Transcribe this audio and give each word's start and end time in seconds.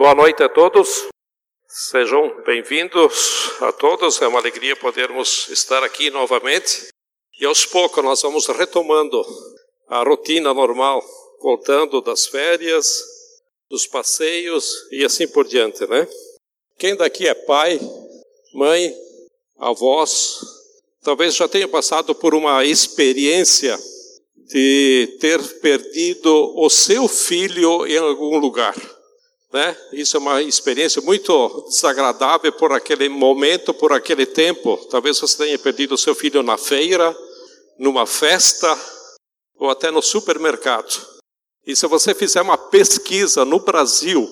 Boa 0.00 0.14
noite 0.14 0.42
a 0.42 0.48
todos. 0.48 1.08
Sejam 1.68 2.42
bem-vindos 2.46 3.52
a 3.60 3.70
todos. 3.70 4.22
É 4.22 4.26
uma 4.26 4.38
alegria 4.38 4.74
podermos 4.74 5.46
estar 5.50 5.84
aqui 5.84 6.08
novamente. 6.08 6.88
E 7.38 7.44
aos 7.44 7.66
poucos 7.66 8.02
nós 8.02 8.22
vamos 8.22 8.46
retomando 8.46 9.22
a 9.88 10.02
rotina 10.02 10.54
normal, 10.54 11.04
voltando 11.42 12.00
das 12.00 12.24
férias, 12.24 13.04
dos 13.68 13.86
passeios 13.86 14.72
e 14.90 15.04
assim 15.04 15.28
por 15.28 15.46
diante, 15.46 15.86
né? 15.86 16.08
Quem 16.78 16.96
daqui 16.96 17.28
é 17.28 17.34
pai, 17.34 17.78
mãe, 18.54 18.96
avós, 19.58 20.40
talvez 21.02 21.34
já 21.36 21.46
tenha 21.46 21.68
passado 21.68 22.14
por 22.14 22.34
uma 22.34 22.64
experiência 22.64 23.78
de 24.34 25.18
ter 25.20 25.60
perdido 25.60 26.54
o 26.56 26.70
seu 26.70 27.06
filho 27.06 27.86
em 27.86 27.98
algum 27.98 28.38
lugar. 28.38 28.74
Né? 29.52 29.76
Isso 29.92 30.16
é 30.16 30.20
uma 30.20 30.42
experiência 30.42 31.02
muito 31.02 31.64
desagradável 31.68 32.52
por 32.52 32.72
aquele 32.72 33.08
momento, 33.08 33.74
por 33.74 33.92
aquele 33.92 34.24
tempo. 34.24 34.76
Talvez 34.90 35.18
você 35.18 35.44
tenha 35.44 35.58
perdido 35.58 35.98
seu 35.98 36.14
filho 36.14 36.42
na 36.42 36.56
feira, 36.56 37.16
numa 37.78 38.06
festa 38.06 38.78
ou 39.56 39.68
até 39.68 39.90
no 39.90 40.00
supermercado. 40.00 41.20
E 41.66 41.74
se 41.74 41.86
você 41.86 42.14
fizer 42.14 42.42
uma 42.42 42.56
pesquisa 42.56 43.44
no 43.44 43.58
Brasil, 43.60 44.28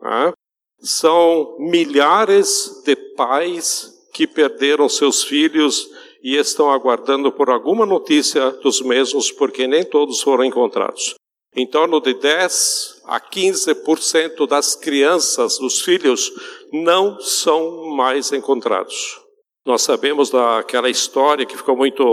né, 0.00 0.32
são 0.80 1.56
milhares 1.58 2.82
de 2.84 2.94
pais 2.94 3.92
que 4.12 4.26
perderam 4.26 4.88
seus 4.88 5.24
filhos 5.24 5.88
e 6.22 6.36
estão 6.36 6.70
aguardando 6.70 7.32
por 7.32 7.50
alguma 7.50 7.84
notícia 7.84 8.50
dos 8.50 8.80
mesmos, 8.80 9.32
porque 9.32 9.66
nem 9.66 9.84
todos 9.84 10.22
foram 10.22 10.44
encontrados. 10.44 11.14
Em 11.56 11.66
torno 11.66 12.00
de 12.00 12.14
10 12.14 12.93
a 13.06 13.20
15% 13.20 14.46
das 14.46 14.74
crianças, 14.74 15.58
dos 15.58 15.80
filhos, 15.80 16.30
não 16.72 17.20
são 17.20 17.94
mais 17.96 18.32
encontrados. 18.32 19.20
Nós 19.66 19.82
sabemos 19.82 20.30
daquela 20.30 20.90
história 20.90 21.46
que 21.46 21.56
ficou 21.56 21.76
muito 21.76 22.04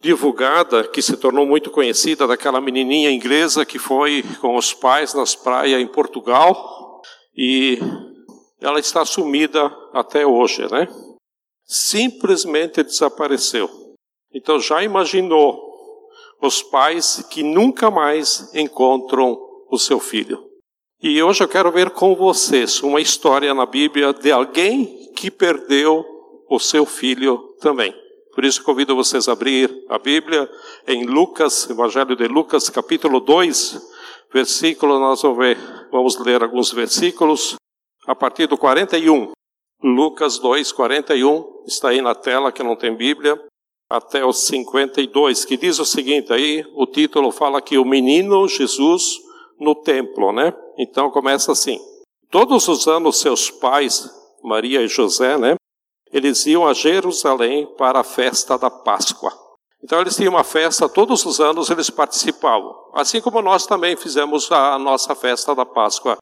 divulgada, 0.00 0.88
que 0.88 1.00
se 1.00 1.16
tornou 1.16 1.46
muito 1.46 1.70
conhecida, 1.70 2.26
daquela 2.26 2.60
menininha 2.60 3.10
inglesa 3.10 3.64
que 3.64 3.78
foi 3.78 4.24
com 4.40 4.56
os 4.56 4.74
pais 4.74 5.14
nas 5.14 5.34
praias 5.34 5.80
em 5.80 5.86
Portugal 5.86 7.00
e 7.36 7.78
ela 8.60 8.80
está 8.80 9.04
sumida 9.04 9.72
até 9.92 10.26
hoje, 10.26 10.62
né? 10.70 10.88
Simplesmente 11.64 12.82
desapareceu. 12.82 13.70
Então 14.34 14.58
já 14.58 14.82
imaginou 14.82 15.72
os 16.40 16.62
pais 16.62 17.24
que 17.30 17.42
nunca 17.42 17.90
mais 17.90 18.52
encontram 18.54 19.38
o 19.72 19.78
seu 19.78 19.98
filho? 19.98 20.38
E 21.02 21.20
hoje 21.22 21.42
eu 21.42 21.48
quero 21.48 21.72
ver 21.72 21.90
com 21.90 22.14
vocês 22.14 22.82
uma 22.82 23.00
história 23.00 23.54
na 23.54 23.64
Bíblia 23.64 24.12
de 24.12 24.30
alguém 24.30 25.10
que 25.16 25.30
perdeu 25.30 26.04
o 26.48 26.60
seu 26.60 26.84
filho 26.84 27.38
também. 27.58 27.94
Por 28.34 28.44
isso 28.44 28.62
convido 28.62 28.94
vocês 28.94 29.28
a 29.28 29.32
abrir 29.32 29.74
a 29.88 29.98
Bíblia 29.98 30.48
em 30.86 31.06
Lucas, 31.06 31.68
Evangelho 31.70 32.14
de 32.14 32.28
Lucas, 32.28 32.68
capítulo 32.68 33.18
2, 33.18 33.80
versículo, 34.32 34.98
nós 34.98 35.22
vamos, 35.22 35.38
ver, 35.38 35.58
vamos 35.90 36.18
ler 36.18 36.42
alguns 36.42 36.70
versículos, 36.70 37.56
a 38.06 38.14
partir 38.14 38.46
do 38.46 38.58
41. 38.58 39.32
Lucas 39.82 40.38
2, 40.38 40.70
41, 40.70 41.64
está 41.66 41.88
aí 41.88 42.02
na 42.02 42.14
tela 42.14 42.52
que 42.52 42.62
não 42.62 42.76
tem 42.76 42.94
Bíblia, 42.94 43.42
até 43.90 44.24
o 44.24 44.32
52, 44.32 45.46
que 45.46 45.56
diz 45.56 45.78
o 45.78 45.84
seguinte 45.84 46.32
aí, 46.32 46.64
o 46.74 46.86
título 46.86 47.30
fala 47.30 47.60
que 47.60 47.78
o 47.78 47.84
menino 47.84 48.46
Jesus 48.46 49.31
no 49.60 49.74
templo, 49.74 50.32
né? 50.32 50.52
Então 50.78 51.10
começa 51.10 51.52
assim: 51.52 51.78
Todos 52.30 52.68
os 52.68 52.86
anos 52.86 53.18
seus 53.20 53.50
pais, 53.50 54.10
Maria 54.42 54.82
e 54.82 54.88
José, 54.88 55.36
né? 55.38 55.56
eles 56.12 56.44
iam 56.46 56.68
a 56.68 56.74
Jerusalém 56.74 57.66
para 57.76 58.00
a 58.00 58.04
festa 58.04 58.58
da 58.58 58.70
Páscoa. 58.70 59.32
Então 59.82 60.00
eles 60.00 60.14
tinham 60.14 60.34
uma 60.34 60.44
festa, 60.44 60.88
todos 60.88 61.24
os 61.24 61.40
anos 61.40 61.70
eles 61.70 61.90
participavam, 61.90 62.72
assim 62.92 63.20
como 63.20 63.42
nós 63.42 63.66
também 63.66 63.96
fizemos 63.96 64.52
a 64.52 64.78
nossa 64.78 65.14
festa 65.14 65.54
da 65.54 65.64
Páscoa. 65.64 66.18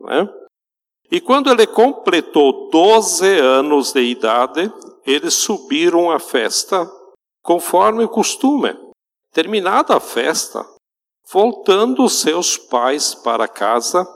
Né? 0.00 0.28
E 1.12 1.20
quando 1.20 1.50
ele 1.50 1.66
completou 1.66 2.70
12 2.70 3.38
anos 3.38 3.92
de 3.92 4.00
idade, 4.00 4.72
eles 5.06 5.34
subiram 5.34 6.10
à 6.10 6.18
festa 6.18 6.90
conforme 7.42 8.02
o 8.02 8.08
costume. 8.08 8.74
Terminada 9.32 9.96
a 9.96 10.00
festa, 10.00 10.66
voltando 11.32 12.08
seus 12.08 12.56
pais 12.56 13.14
para 13.14 13.48
casa, 13.48 14.06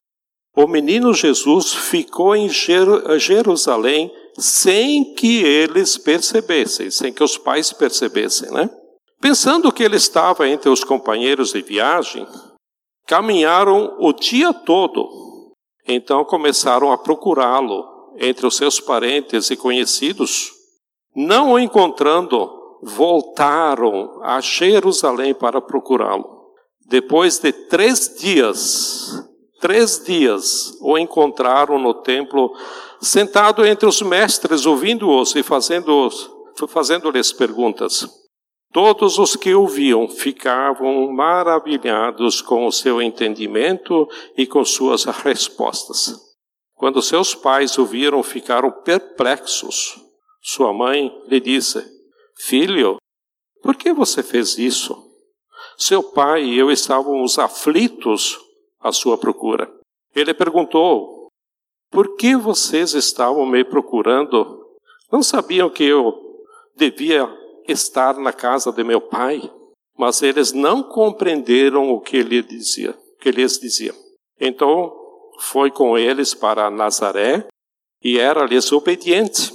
o 0.56 0.66
menino 0.66 1.14
Jesus 1.14 1.72
ficou 1.72 2.34
em 2.34 2.48
Jerusalém 2.48 4.12
sem 4.36 5.14
que 5.14 5.42
eles 5.42 5.96
percebessem, 5.98 6.90
sem 6.90 7.12
que 7.12 7.22
os 7.22 7.38
pais 7.38 7.72
percebessem, 7.72 8.50
né? 8.50 8.70
Pensando 9.20 9.72
que 9.72 9.82
ele 9.82 9.96
estava 9.96 10.48
entre 10.48 10.68
os 10.68 10.84
companheiros 10.84 11.52
de 11.52 11.60
viagem, 11.60 12.26
caminharam 13.06 13.96
o 13.98 14.12
dia 14.12 14.52
todo. 14.52 15.08
Então 15.86 16.24
começaram 16.24 16.92
a 16.92 16.98
procurá-lo 16.98 17.84
entre 18.16 18.46
os 18.46 18.56
seus 18.56 18.78
parentes 18.78 19.50
e 19.50 19.56
conhecidos. 19.56 20.52
Não 21.16 21.52
o 21.52 21.58
encontrando, 21.58 22.48
voltaram 22.82 24.20
a 24.22 24.40
Jerusalém 24.40 25.34
para 25.34 25.60
procurá-lo. 25.60 26.37
Depois 26.88 27.38
de 27.38 27.52
três 27.52 28.16
dias, 28.18 29.12
três 29.60 30.02
dias 30.02 30.74
o 30.80 30.96
encontraram 30.96 31.78
no 31.78 31.92
templo 31.92 32.50
sentado 32.98 33.64
entre 33.66 33.86
os 33.86 34.00
mestres, 34.00 34.64
ouvindo-os 34.64 35.36
e 35.36 35.42
fazendo-lhes 35.42 36.30
fazendo 36.66 37.12
perguntas. 37.36 38.08
Todos 38.72 39.18
os 39.18 39.36
que 39.36 39.54
ouviam 39.54 40.08
ficavam 40.08 41.12
maravilhados 41.12 42.40
com 42.40 42.66
o 42.66 42.72
seu 42.72 43.00
entendimento 43.00 44.08
e 44.36 44.46
com 44.46 44.64
suas 44.64 45.04
respostas. 45.04 46.14
Quando 46.74 47.02
seus 47.02 47.34
pais 47.34 47.78
ouviram, 47.78 48.22
ficaram 48.22 48.70
perplexos. 48.70 50.00
Sua 50.42 50.72
mãe 50.72 51.10
lhe 51.28 51.40
disse: 51.40 51.84
Filho, 52.38 52.96
por 53.62 53.76
que 53.76 53.92
você 53.92 54.22
fez 54.22 54.58
isso? 54.58 55.07
Seu 55.78 56.02
pai 56.02 56.42
e 56.42 56.58
eu 56.58 56.72
estávamos 56.72 57.38
aflitos 57.38 58.36
à 58.80 58.90
sua 58.90 59.16
procura. 59.16 59.72
Ele 60.12 60.34
perguntou: 60.34 61.28
por 61.88 62.16
que 62.16 62.36
vocês 62.36 62.94
estavam 62.94 63.46
me 63.46 63.64
procurando? 63.64 64.66
Não 65.10 65.22
sabiam 65.22 65.70
que 65.70 65.84
eu 65.84 66.12
devia 66.74 67.28
estar 67.68 68.18
na 68.18 68.32
casa 68.32 68.72
de 68.72 68.82
meu 68.82 69.00
pai? 69.00 69.40
Mas 69.96 70.20
eles 70.20 70.52
não 70.52 70.82
compreenderam 70.82 71.92
o 71.92 72.00
que 72.00 72.16
ele 72.16 72.42
dizia, 72.42 72.92
que 73.20 73.30
lhes 73.30 73.58
dizia. 73.58 73.94
Então 74.40 74.92
foi 75.38 75.70
com 75.70 75.96
eles 75.96 76.34
para 76.34 76.70
Nazaré 76.70 77.46
e 78.02 78.18
era-lhes 78.18 78.72
obediente. 78.72 79.52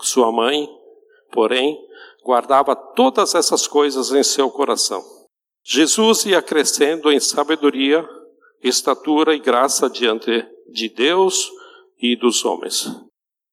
Sua 0.00 0.30
mãe, 0.30 0.68
porém, 1.32 1.76
guardava 2.24 2.76
todas 2.76 3.34
essas 3.34 3.66
coisas 3.66 4.12
em 4.12 4.22
seu 4.22 4.48
coração. 4.50 5.23
Jesus 5.64 6.26
ia 6.26 6.42
crescendo 6.42 7.10
em 7.10 7.18
sabedoria, 7.18 8.06
estatura 8.62 9.34
e 9.34 9.38
graça 9.38 9.88
diante 9.88 10.46
de 10.70 10.90
Deus 10.90 11.50
e 11.98 12.14
dos 12.16 12.44
homens. 12.44 12.86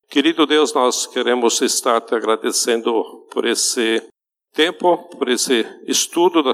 Querido 0.09 0.45
Deus, 0.45 0.73
nós 0.73 1.07
queremos 1.07 1.61
estar 1.61 2.01
te 2.01 2.13
agradecendo 2.13 2.91
por 3.31 3.45
esse 3.45 4.05
tempo, 4.51 4.97
por 5.17 5.29
esse 5.29 5.65
estudo 5.87 6.43
da, 6.43 6.53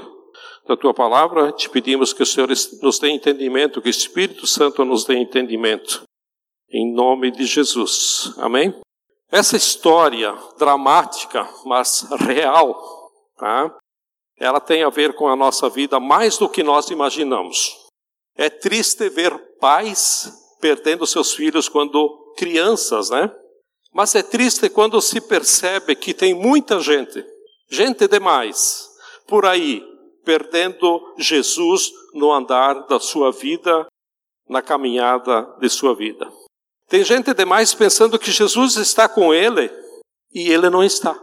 da 0.68 0.76
tua 0.76 0.94
palavra. 0.94 1.50
Te 1.50 1.68
pedimos 1.68 2.12
que 2.12 2.22
o 2.22 2.26
Senhor 2.26 2.48
nos 2.80 3.00
dê 3.00 3.08
entendimento, 3.10 3.82
que 3.82 3.88
o 3.88 3.90
Espírito 3.90 4.46
Santo 4.46 4.84
nos 4.84 5.04
dê 5.04 5.16
entendimento. 5.16 6.04
Em 6.70 6.94
nome 6.94 7.32
de 7.32 7.46
Jesus. 7.46 8.32
Amém? 8.38 8.72
Essa 9.28 9.56
história 9.56 10.32
dramática, 10.56 11.48
mas 11.64 12.06
real, 12.20 13.10
tá? 13.36 13.76
Ela 14.38 14.60
tem 14.60 14.82
a 14.82 14.88
ver 14.88 15.14
com 15.14 15.28
a 15.28 15.36
nossa 15.36 15.68
vida 15.68 15.98
mais 15.98 16.38
do 16.38 16.48
que 16.48 16.62
nós 16.62 16.90
imaginamos. 16.90 17.76
É 18.36 18.48
triste 18.48 19.08
ver 19.08 19.36
pais 19.58 20.32
perdendo 20.60 21.06
seus 21.06 21.32
filhos 21.32 21.68
quando 21.68 22.34
crianças, 22.36 23.10
né? 23.10 23.30
Mas 23.92 24.14
é 24.14 24.22
triste 24.22 24.68
quando 24.68 25.00
se 25.00 25.20
percebe 25.20 25.96
que 25.96 26.14
tem 26.14 26.34
muita 26.34 26.78
gente, 26.80 27.24
gente 27.68 28.06
demais, 28.06 28.88
por 29.26 29.44
aí, 29.44 29.82
perdendo 30.24 31.14
Jesus 31.16 31.90
no 32.14 32.32
andar 32.32 32.86
da 32.86 33.00
sua 33.00 33.32
vida, 33.32 33.86
na 34.48 34.62
caminhada 34.62 35.42
de 35.60 35.68
sua 35.68 35.94
vida. 35.94 36.30
Tem 36.88 37.04
gente 37.04 37.34
demais 37.34 37.74
pensando 37.74 38.18
que 38.18 38.30
Jesus 38.30 38.76
está 38.76 39.08
com 39.08 39.34
ele 39.34 39.70
e 40.32 40.50
ele 40.50 40.70
não 40.70 40.82
está. 40.82 41.18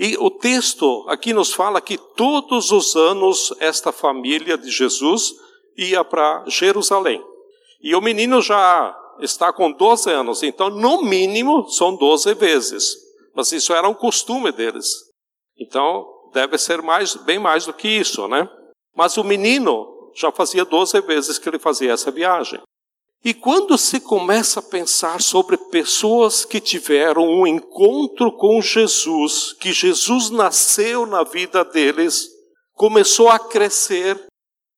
E 0.00 0.16
o 0.18 0.30
texto 0.30 1.04
aqui 1.08 1.34
nos 1.34 1.52
fala 1.52 1.78
que 1.78 1.98
todos 1.98 2.72
os 2.72 2.96
anos 2.96 3.52
esta 3.60 3.92
família 3.92 4.56
de 4.56 4.70
Jesus 4.70 5.34
ia 5.76 6.02
para 6.02 6.42
Jerusalém. 6.46 7.22
E 7.82 7.94
o 7.94 8.00
menino 8.00 8.40
já 8.40 8.96
está 9.20 9.52
com 9.52 9.70
12 9.70 10.10
anos, 10.10 10.42
então 10.42 10.70
no 10.70 11.02
mínimo 11.02 11.68
são 11.68 11.94
12 11.94 12.32
vezes. 12.32 12.96
Mas 13.34 13.52
isso 13.52 13.74
era 13.74 13.86
um 13.86 13.92
costume 13.92 14.50
deles. 14.50 14.88
Então 15.58 16.06
deve 16.32 16.56
ser 16.56 16.80
mais, 16.80 17.14
bem 17.16 17.38
mais 17.38 17.66
do 17.66 17.74
que 17.74 17.86
isso, 17.86 18.26
né? 18.26 18.48
Mas 18.96 19.18
o 19.18 19.22
menino 19.22 19.86
já 20.14 20.32
fazia 20.32 20.64
12 20.64 20.98
vezes 21.02 21.38
que 21.38 21.46
ele 21.46 21.58
fazia 21.58 21.92
essa 21.92 22.10
viagem. 22.10 22.58
E 23.22 23.34
quando 23.34 23.76
se 23.76 24.00
começa 24.00 24.60
a 24.60 24.62
pensar 24.62 25.20
sobre 25.20 25.56
pessoas 25.56 26.44
que 26.44 26.58
tiveram 26.58 27.22
um 27.22 27.46
encontro 27.46 28.32
com 28.32 28.62
Jesus, 28.62 29.52
que 29.52 29.72
Jesus 29.72 30.30
nasceu 30.30 31.04
na 31.04 31.22
vida 31.22 31.62
deles, 31.62 32.28
começou 32.74 33.28
a 33.28 33.38
crescer, 33.38 34.18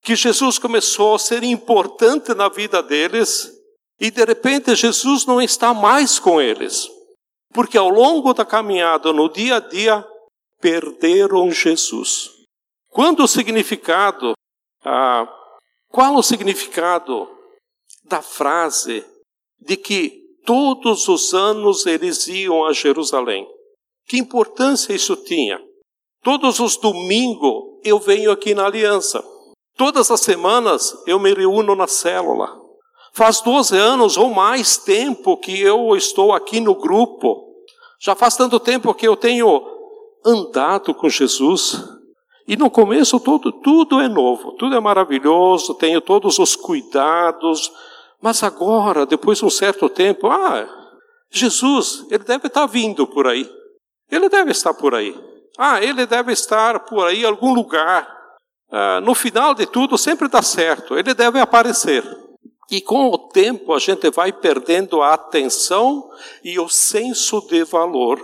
que 0.03 0.17
Jesus 0.17 0.59
começou 0.59 1.15
a 1.15 1.19
ser 1.21 1.44
importante 1.44 2.35
na 2.35 2.49
vida 2.49 2.83
deles, 2.83 3.53
e 4.00 4.11
de 4.11 4.25
repente 4.25 4.75
Jesus 4.75 5.25
não 5.25 5.41
está 5.41 5.73
mais 5.73 6.19
com 6.19 6.41
eles, 6.41 6.88
porque 7.55 7.79
ao 7.79 7.88
longo 7.88 8.35
da 8.35 8.45
caminhada, 8.45 9.12
no 9.12 9.29
dia 9.29 9.56
a 9.56 9.61
dia, 9.61 10.05
perderam 10.61 11.49
Jesus. 11.53 12.31
Quando 12.88 13.23
o 13.23 13.29
significado, 13.29 14.33
ah, 14.85 15.29
qual 15.88 16.17
o 16.17 16.23
significado 16.25 17.29
da 18.04 18.22
frase 18.22 19.04
de 19.60 19.76
que 19.76 20.22
todos 20.44 21.08
os 21.08 21.32
anos 21.32 21.87
eles 21.87 22.26
iam 22.26 22.64
a 22.64 22.72
Jerusalém. 22.72 23.46
Que 24.06 24.19
importância 24.19 24.93
isso 24.93 25.16
tinha? 25.16 25.60
Todos 26.22 26.60
os 26.60 26.76
domingos 26.76 27.81
eu 27.84 27.99
venho 27.99 28.31
aqui 28.31 28.54
na 28.54 28.66
aliança. 28.66 29.22
Todas 29.76 30.10
as 30.10 30.20
semanas 30.20 30.94
eu 31.06 31.19
me 31.19 31.32
reúno 31.32 31.75
na 31.75 31.87
célula. 31.87 32.60
Faz 33.12 33.40
12 33.40 33.76
anos 33.76 34.16
ou 34.16 34.31
mais 34.31 34.76
tempo 34.76 35.37
que 35.37 35.60
eu 35.60 35.94
estou 35.96 36.32
aqui 36.32 36.60
no 36.60 36.75
grupo. 36.75 37.52
Já 38.00 38.14
faz 38.14 38.37
tanto 38.37 38.58
tempo 38.58 38.94
que 38.94 39.06
eu 39.06 39.16
tenho 39.16 39.62
andado 40.25 40.94
com 40.94 41.08
Jesus. 41.08 41.82
E 42.46 42.56
no 42.56 42.70
começo 42.70 43.20
tudo, 43.20 43.52
tudo 43.52 44.00
é 44.00 44.08
novo, 44.08 44.52
tudo 44.52 44.75
é 44.75 44.81
maravilhoso, 44.81 45.75
tenho 45.75 46.00
todos 46.00 46.38
os 46.38 46.56
cuidados, 46.56 47.70
mas 48.23 48.45
agora, 48.45 49.05
depois 49.05 49.39
de 49.39 49.45
um 49.45 49.51
certo 49.51 49.89
tempo, 49.89 50.29
ah, 50.29 50.69
Jesus, 51.29 52.07
ele 52.09 52.23
deve 52.23 52.47
estar 52.47 52.67
vindo 52.67 53.05
por 53.05 53.27
aí. 53.27 53.51
Ele 54.09 54.29
deve 54.29 54.53
estar 54.53 54.73
por 54.73 54.95
aí. 54.95 55.13
Ah, 55.59 55.83
ele 55.83 56.07
deve 56.07 56.33
estar 56.33 56.81
por 56.81 57.05
aí 57.05 57.23
em 57.23 57.27
algum 57.27 57.53
lugar. 57.53 58.09
Ah, 58.71 59.01
no 59.01 59.13
final 59.13 59.55
de 59.55 59.67
tudo, 59.67 59.99
sempre 59.99 60.29
dá 60.29 60.41
certo. 60.41 60.97
Ele 60.97 61.13
deve 61.15 61.41
aparecer. 61.41 62.05
E 62.71 62.81
com 62.81 63.09
o 63.09 63.19
tempo, 63.19 63.75
a 63.75 63.81
gente 63.81 64.09
vai 64.11 64.33
perdendo 64.33 65.03
a 65.03 65.15
atenção 65.15 66.09
e 66.45 66.61
o 66.61 66.69
senso 66.69 67.41
de 67.49 67.65
valor. 67.65 68.21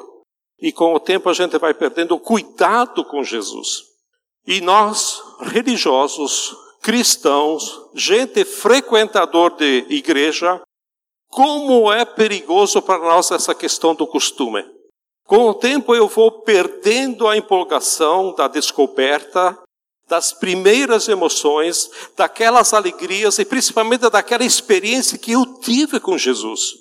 E 0.61 0.71
com 0.71 0.95
o 0.95 1.00
tempo, 1.00 1.29
a 1.29 1.33
gente 1.33 1.59
vai 1.59 1.75
perdendo 1.75 2.15
o 2.15 2.21
cuidado 2.21 3.05
com 3.05 3.25
Jesus. 3.25 3.83
E 4.47 4.61
nós, 4.61 5.21
religiosos, 5.41 6.56
cristãos, 6.88 7.90
gente 7.94 8.46
frequentador 8.46 9.55
de 9.56 9.85
igreja, 9.90 10.58
como 11.29 11.93
é 11.93 12.02
perigoso 12.06 12.81
para 12.81 12.99
nós 12.99 13.31
essa 13.31 13.55
questão 13.55 13.94
do 13.94 14.06
costume. 14.06 14.64
Com 15.26 15.50
o 15.50 15.52
tempo 15.52 15.94
eu 15.94 16.08
vou 16.08 16.40
perdendo 16.40 17.29
a 17.29 17.37
empolgação 17.37 18.35
da 18.35 18.49
descoberta, 18.49 19.55
das 20.08 20.32
primeiras 20.32 21.08
emoções, 21.08 21.90
daquelas 22.17 22.73
alegrias 22.73 23.38
e 23.38 23.44
principalmente 23.44 24.08
daquela 24.08 24.43
experiência 24.43 25.19
que 25.19 25.32
eu 25.32 25.44
tive 25.61 26.00
com 26.00 26.17
Jesus. 26.17 26.73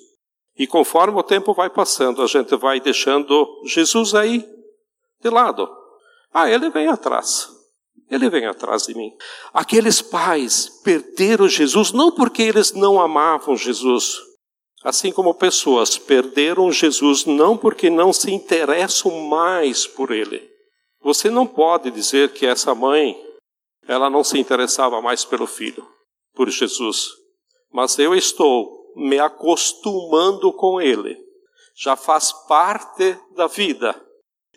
E 0.56 0.66
conforme 0.66 1.18
o 1.20 1.22
tempo 1.22 1.52
vai 1.52 1.68
passando, 1.68 2.22
a 2.22 2.26
gente 2.26 2.56
vai 2.56 2.80
deixando 2.80 3.46
Jesus 3.66 4.14
aí 4.14 4.42
de 5.20 5.28
lado. 5.28 5.68
Ah, 6.32 6.48
ele 6.50 6.70
vem 6.70 6.88
atrás. 6.88 7.57
Ele 8.10 8.28
vem 8.30 8.46
atrás 8.46 8.84
de 8.84 8.94
mim. 8.94 9.12
Aqueles 9.52 10.00
pais 10.00 10.68
perderam 10.82 11.48
Jesus 11.48 11.92
não 11.92 12.12
porque 12.12 12.42
eles 12.42 12.72
não 12.72 13.00
amavam 13.00 13.56
Jesus, 13.56 14.18
assim 14.82 15.12
como 15.12 15.34
pessoas 15.34 15.98
perderam 15.98 16.70
Jesus 16.72 17.24
não 17.24 17.56
porque 17.56 17.90
não 17.90 18.12
se 18.12 18.32
interessam 18.32 19.10
mais 19.28 19.86
por 19.86 20.10
ele. 20.10 20.48
Você 21.02 21.30
não 21.30 21.46
pode 21.46 21.90
dizer 21.90 22.32
que 22.32 22.46
essa 22.46 22.74
mãe, 22.74 23.16
ela 23.86 24.10
não 24.10 24.24
se 24.24 24.38
interessava 24.38 25.00
mais 25.00 25.24
pelo 25.24 25.46
filho, 25.46 25.86
por 26.34 26.48
Jesus. 26.50 27.10
Mas 27.72 27.98
eu 27.98 28.14
estou 28.14 28.92
me 28.96 29.18
acostumando 29.18 30.52
com 30.52 30.80
ele. 30.80 31.16
Já 31.76 31.94
faz 31.94 32.32
parte 32.48 33.16
da 33.36 33.46
vida. 33.46 33.94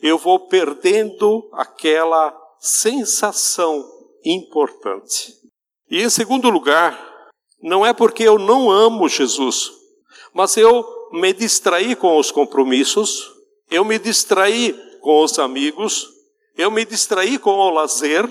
Eu 0.02 0.18
vou 0.18 0.48
perdendo 0.48 1.48
aquela 1.54 2.36
sensação 2.62 3.84
importante. 4.24 5.34
E 5.90 6.04
em 6.04 6.10
segundo 6.12 6.48
lugar, 6.48 6.96
não 7.60 7.84
é 7.84 7.92
porque 7.92 8.24
eu 8.24 8.38
não 8.38 8.70
amo 8.70 9.10
Jesus, 9.10 9.72
mas 10.32 10.56
eu 10.56 10.86
me 11.12 11.34
distraí 11.34 11.96
com 11.96 12.18
os 12.18 12.32
compromissos, 12.32 13.30
eu 13.70 13.84
me 13.84 13.98
distraí 13.98 14.74
com 15.02 15.24
os 15.24 15.40
amigos, 15.40 16.08
eu 16.56 16.70
me 16.70 16.86
distraí 16.86 17.40
com 17.40 17.50
o 17.50 17.72
lazer, 17.72 18.30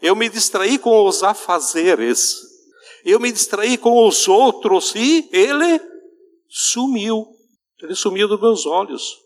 eu 0.00 0.14
me 0.14 0.28
distraí 0.28 0.78
com 0.78 1.04
os 1.04 1.24
afazeres, 1.24 2.40
eu 3.04 3.18
me 3.18 3.32
distraí 3.32 3.76
com 3.76 4.06
os 4.06 4.28
outros 4.28 4.94
e 4.94 5.28
ele 5.32 5.80
sumiu. 6.48 7.26
Ele 7.82 7.94
sumiu 7.94 8.28
dos 8.28 8.40
meus 8.40 8.64
olhos. 8.64 9.18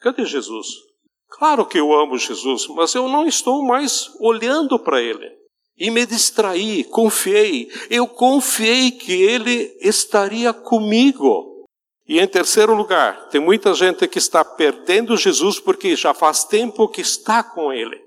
Cadê 0.00 0.24
Jesus? 0.24 0.91
Claro 1.38 1.64
que 1.64 1.78
eu 1.78 1.92
amo 1.92 2.18
Jesus, 2.18 2.66
mas 2.68 2.94
eu 2.94 3.08
não 3.08 3.26
estou 3.26 3.64
mais 3.64 4.10
olhando 4.20 4.78
para 4.78 5.00
Ele. 5.00 5.30
E 5.78 5.90
me 5.90 6.04
distraí, 6.04 6.84
confiei. 6.84 7.70
Eu 7.88 8.06
confiei 8.06 8.90
que 8.90 9.12
Ele 9.12 9.74
estaria 9.80 10.52
comigo. 10.52 11.64
E 12.06 12.20
em 12.20 12.26
terceiro 12.26 12.74
lugar, 12.74 13.28
tem 13.30 13.40
muita 13.40 13.72
gente 13.72 14.06
que 14.06 14.18
está 14.18 14.44
perdendo 14.44 15.16
Jesus 15.16 15.58
porque 15.58 15.96
já 15.96 16.12
faz 16.12 16.44
tempo 16.44 16.88
que 16.88 17.00
está 17.00 17.42
com 17.42 17.72
Ele. 17.72 17.98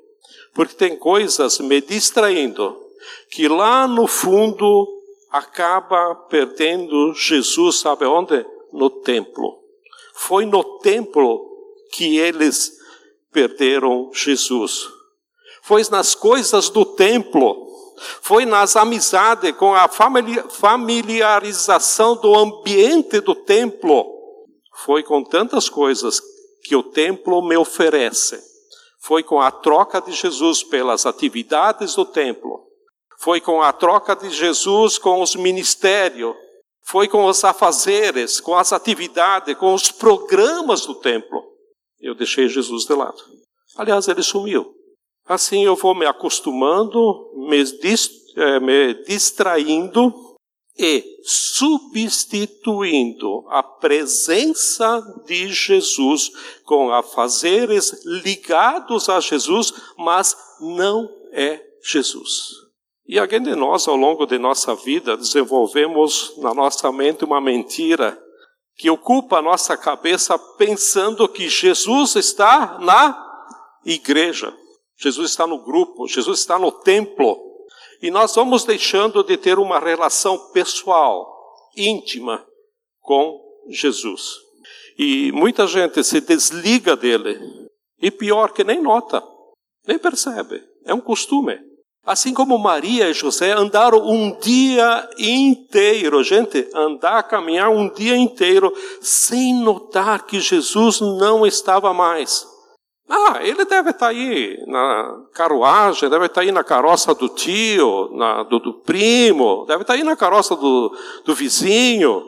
Porque 0.54 0.76
tem 0.76 0.96
coisas 0.96 1.60
me 1.60 1.82
distraindo, 1.82 2.78
que 3.32 3.48
lá 3.48 3.88
no 3.88 4.06
fundo 4.08 4.88
acaba 5.32 6.16
perdendo 6.30 7.14
Jesus, 7.14 7.80
sabe 7.80 8.06
onde? 8.06 8.46
No 8.72 8.90
templo. 8.90 9.58
Foi 10.14 10.46
no 10.46 10.64
templo 10.80 11.44
que 11.92 12.18
eles 12.18 12.75
perderam 13.36 14.10
Jesus. 14.14 14.88
Foi 15.62 15.84
nas 15.92 16.16
coisas 16.16 16.70
do 16.70 16.86
templo, 16.86 17.68
foi 18.22 18.46
nas 18.46 18.78
amizades, 18.78 19.52
com 19.58 19.76
a 19.76 19.90
familiarização 19.90 22.16
do 22.16 22.34
ambiente 22.34 23.20
do 23.20 23.36
templo, 23.36 24.06
foi 24.86 25.04
com 25.04 25.22
tantas 25.22 25.68
coisas 25.68 26.22
que 26.64 26.78
o 26.78 26.84
templo 26.84 27.46
me 27.46 27.58
oferece. 27.58 28.42
Foi 29.02 29.22
com 29.22 29.42
a 29.42 29.52
troca 29.52 30.00
de 30.00 30.14
Jesus 30.14 30.64
pelas 30.64 31.06
atividades 31.06 31.94
do 31.94 32.06
templo. 32.06 32.64
Foi 33.20 33.42
com 33.42 33.62
a 33.62 33.74
troca 33.74 34.16
de 34.16 34.30
Jesus 34.30 34.98
com 34.98 35.22
os 35.22 35.36
ministérios. 35.36 36.34
Foi 36.84 37.06
com 37.08 37.26
os 37.26 37.44
afazeres, 37.44 38.40
com 38.40 38.56
as 38.56 38.72
atividades, 38.72 39.58
com 39.58 39.74
os 39.74 39.92
programas 39.92 40.86
do 40.86 40.96
templo 40.96 41.55
eu 42.06 42.16
deixei 42.16 42.48
Jesus 42.48 42.86
de 42.86 42.94
lado. 42.94 43.22
Aliás, 43.76 44.08
ele 44.08 44.24
sumiu. 44.24 44.74
Assim 45.28 45.66
eu 45.66 45.76
vou 45.76 45.96
me 45.96 46.06
acostumando, 46.06 47.00
me, 47.50 47.64
dist, 47.64 48.12
é, 48.38 48.60
me 48.60 48.94
distraindo 49.06 50.14
e 50.78 51.04
substituindo 51.24 53.44
a 53.50 53.64
presença 53.64 55.02
de 55.26 55.48
Jesus 55.48 56.30
com 56.64 56.92
afazeres 56.92 58.06
ligados 58.06 59.10
a 59.10 59.20
Jesus, 59.20 59.74
mas 59.98 60.38
não 60.60 61.10
é 61.32 61.60
Jesus. 61.82 62.50
E 63.08 63.18
alguém 63.18 63.42
de 63.42 63.56
nós, 63.56 63.88
ao 63.88 63.96
longo 63.96 64.26
de 64.26 64.38
nossa 64.38 64.76
vida, 64.76 65.16
desenvolvemos 65.16 66.34
na 66.38 66.54
nossa 66.54 66.92
mente 66.92 67.24
uma 67.24 67.40
mentira 67.40 68.22
que 68.78 68.90
ocupa 68.90 69.38
a 69.38 69.42
nossa 69.42 69.78
cabeça 69.78 70.38
pensando 70.38 71.28
que 71.28 71.48
Jesus 71.48 72.16
está 72.16 72.78
na 72.80 73.24
igreja, 73.86 74.54
Jesus 74.98 75.32
está 75.32 75.48
no 75.48 75.64
grupo, 75.64 76.08
Jesus 76.08 76.40
está 76.40 76.60
no 76.60 76.72
templo. 76.72 77.42
E 78.02 78.12
nós 78.12 78.36
vamos 78.36 78.66
deixando 78.66 79.24
de 79.24 79.38
ter 79.38 79.58
uma 79.58 79.80
relação 79.80 80.52
pessoal, 80.52 81.26
íntima 81.76 82.46
com 83.02 83.42
Jesus. 83.70 84.22
E 84.98 85.32
muita 85.32 85.68
gente 85.68 86.04
se 86.04 86.22
desliga 86.22 86.96
dele. 86.96 87.40
E 88.00 88.12
pior 88.12 88.52
que 88.52 88.64
nem 88.64 88.82
nota, 88.82 89.24
nem 89.88 89.98
percebe. 89.98 90.62
É 90.86 90.94
um 90.94 91.02
costume. 91.02 91.58
Assim 92.06 92.36
como 92.36 92.60
Maria 92.60 93.10
e 93.10 93.14
José 93.14 93.52
andaram 93.52 93.98
um 94.08 94.38
dia 94.40 95.10
inteiro, 95.18 96.24
gente, 96.24 96.70
andar, 96.76 97.24
caminhar 97.24 97.70
um 97.70 97.90
dia 97.90 98.16
inteiro, 98.16 98.72
sem 99.02 99.56
notar 99.56 100.24
que 100.24 100.40
Jesus 100.40 101.02
não 101.02 101.48
estava 101.48 101.92
mais. 101.94 102.46
Ah, 103.10 103.40
ele 103.42 103.66
deve 103.66 103.90
estar 103.90 104.08
aí 104.08 104.58
na 104.68 105.26
carruagem, 105.34 106.10
deve 106.10 106.26
estar 106.26 106.42
aí 106.42 106.52
na 106.52 106.64
carroça 106.64 107.14
do 107.14 107.30
tio, 107.30 108.10
na, 108.14 108.44
do, 108.44 108.60
do, 108.60 108.74
primo, 108.74 109.66
deve 109.68 109.82
estar 109.82 109.94
aí 109.94 110.04
na 110.04 110.16
carroça 110.16 110.56
do, 110.56 110.96
do 111.24 111.34
vizinho. 111.34 112.24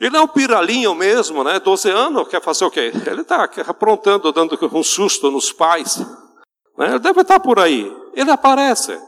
Ele 0.00 0.16
é 0.16 0.20
um 0.20 0.28
piralinho 0.28 0.94
mesmo, 0.94 1.42
né? 1.42 1.58
12 1.58 1.90
anos, 1.90 2.28
quer 2.28 2.40
fazer 2.40 2.64
o 2.64 2.70
quê? 2.70 2.92
Ele 3.06 3.22
está 3.22 3.48
aprontando, 3.66 4.32
dando 4.32 4.56
um 4.72 4.82
susto 4.82 5.28
nos 5.30 5.52
pais. 5.52 5.98
Né? 6.76 6.90
Ele 6.90 6.98
deve 7.00 7.20
estar 7.20 7.40
por 7.40 7.58
aí. 7.58 7.92
Ele 8.18 8.32
aparece. 8.32 9.00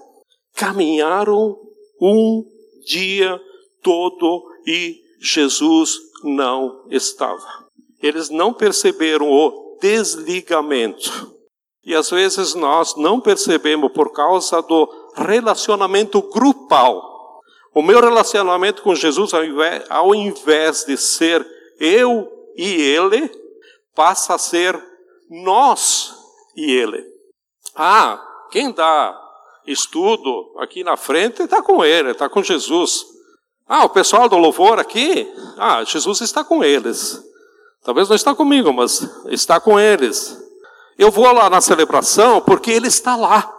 Caminharam 0.54 1.58
um 2.00 2.44
dia 2.86 3.40
todo 3.82 4.44
e 4.64 5.00
Jesus 5.20 5.98
não 6.22 6.86
estava. 6.88 7.66
Eles 8.00 8.30
não 8.30 8.54
perceberam 8.54 9.28
o 9.28 9.78
desligamento. 9.80 11.34
E 11.84 11.92
às 11.92 12.08
vezes 12.08 12.54
nós 12.54 12.94
não 12.96 13.20
percebemos 13.20 13.90
por 13.90 14.12
causa 14.12 14.62
do 14.62 14.88
relacionamento 15.16 16.22
grupal. 16.22 17.40
O 17.74 17.82
meu 17.82 18.00
relacionamento 18.00 18.80
com 18.80 18.94
Jesus, 18.94 19.34
ao 19.34 19.44
invés, 19.44 19.84
ao 19.90 20.14
invés 20.14 20.84
de 20.84 20.96
ser 20.96 21.44
eu 21.80 22.30
e 22.56 22.80
ele, 22.80 23.28
passa 23.92 24.34
a 24.34 24.38
ser 24.38 24.80
nós 25.28 26.14
e 26.54 26.70
ele. 26.70 27.04
Ah, 27.74 28.29
quem 28.50 28.72
dá 28.72 29.18
estudo 29.66 30.52
aqui 30.58 30.82
na 30.82 30.96
frente 30.96 31.42
está 31.42 31.62
com 31.62 31.84
ele, 31.84 32.10
está 32.10 32.28
com 32.28 32.42
Jesus. 32.42 33.04
Ah, 33.68 33.84
o 33.84 33.90
pessoal 33.90 34.28
do 34.28 34.36
louvor 34.36 34.78
aqui, 34.78 35.32
ah, 35.56 35.84
Jesus 35.84 36.20
está 36.20 36.42
com 36.42 36.64
eles. 36.64 37.22
Talvez 37.82 38.08
não 38.08 38.16
está 38.16 38.34
comigo, 38.34 38.72
mas 38.72 39.08
está 39.26 39.60
com 39.60 39.78
eles. 39.78 40.36
Eu 40.98 41.10
vou 41.10 41.32
lá 41.32 41.48
na 41.48 41.60
celebração 41.60 42.40
porque 42.40 42.70
ele 42.70 42.88
está 42.88 43.16
lá. 43.16 43.50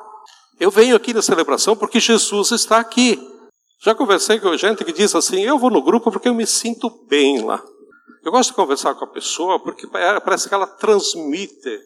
Eu 0.60 0.70
venho 0.70 0.96
aqui 0.96 1.14
na 1.14 1.22
celebração 1.22 1.76
porque 1.76 2.00
Jesus 2.00 2.52
está 2.52 2.78
aqui. 2.78 3.20
Já 3.84 3.96
conversei 3.96 4.40
com 4.40 4.56
gente 4.56 4.86
que 4.86 4.94
diz 4.94 5.16
assim: 5.16 5.42
eu 5.42 5.58
vou 5.58 5.72
no 5.72 5.82
grupo 5.82 6.12
porque 6.12 6.30
eu 6.30 6.36
me 6.36 6.46
sinto 6.46 6.90
bem 7.08 7.44
lá. 7.44 7.64
Eu 8.24 8.32
gosto 8.32 8.50
de 8.50 8.56
conversar 8.56 8.94
com 8.94 9.06
a 9.06 9.12
pessoa 9.12 9.60
porque 9.60 9.88
parece 9.88 10.48
que 10.48 10.54
ela 10.54 10.68
transmite 10.68 11.80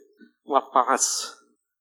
uma 0.46 0.62
paz, 0.62 1.34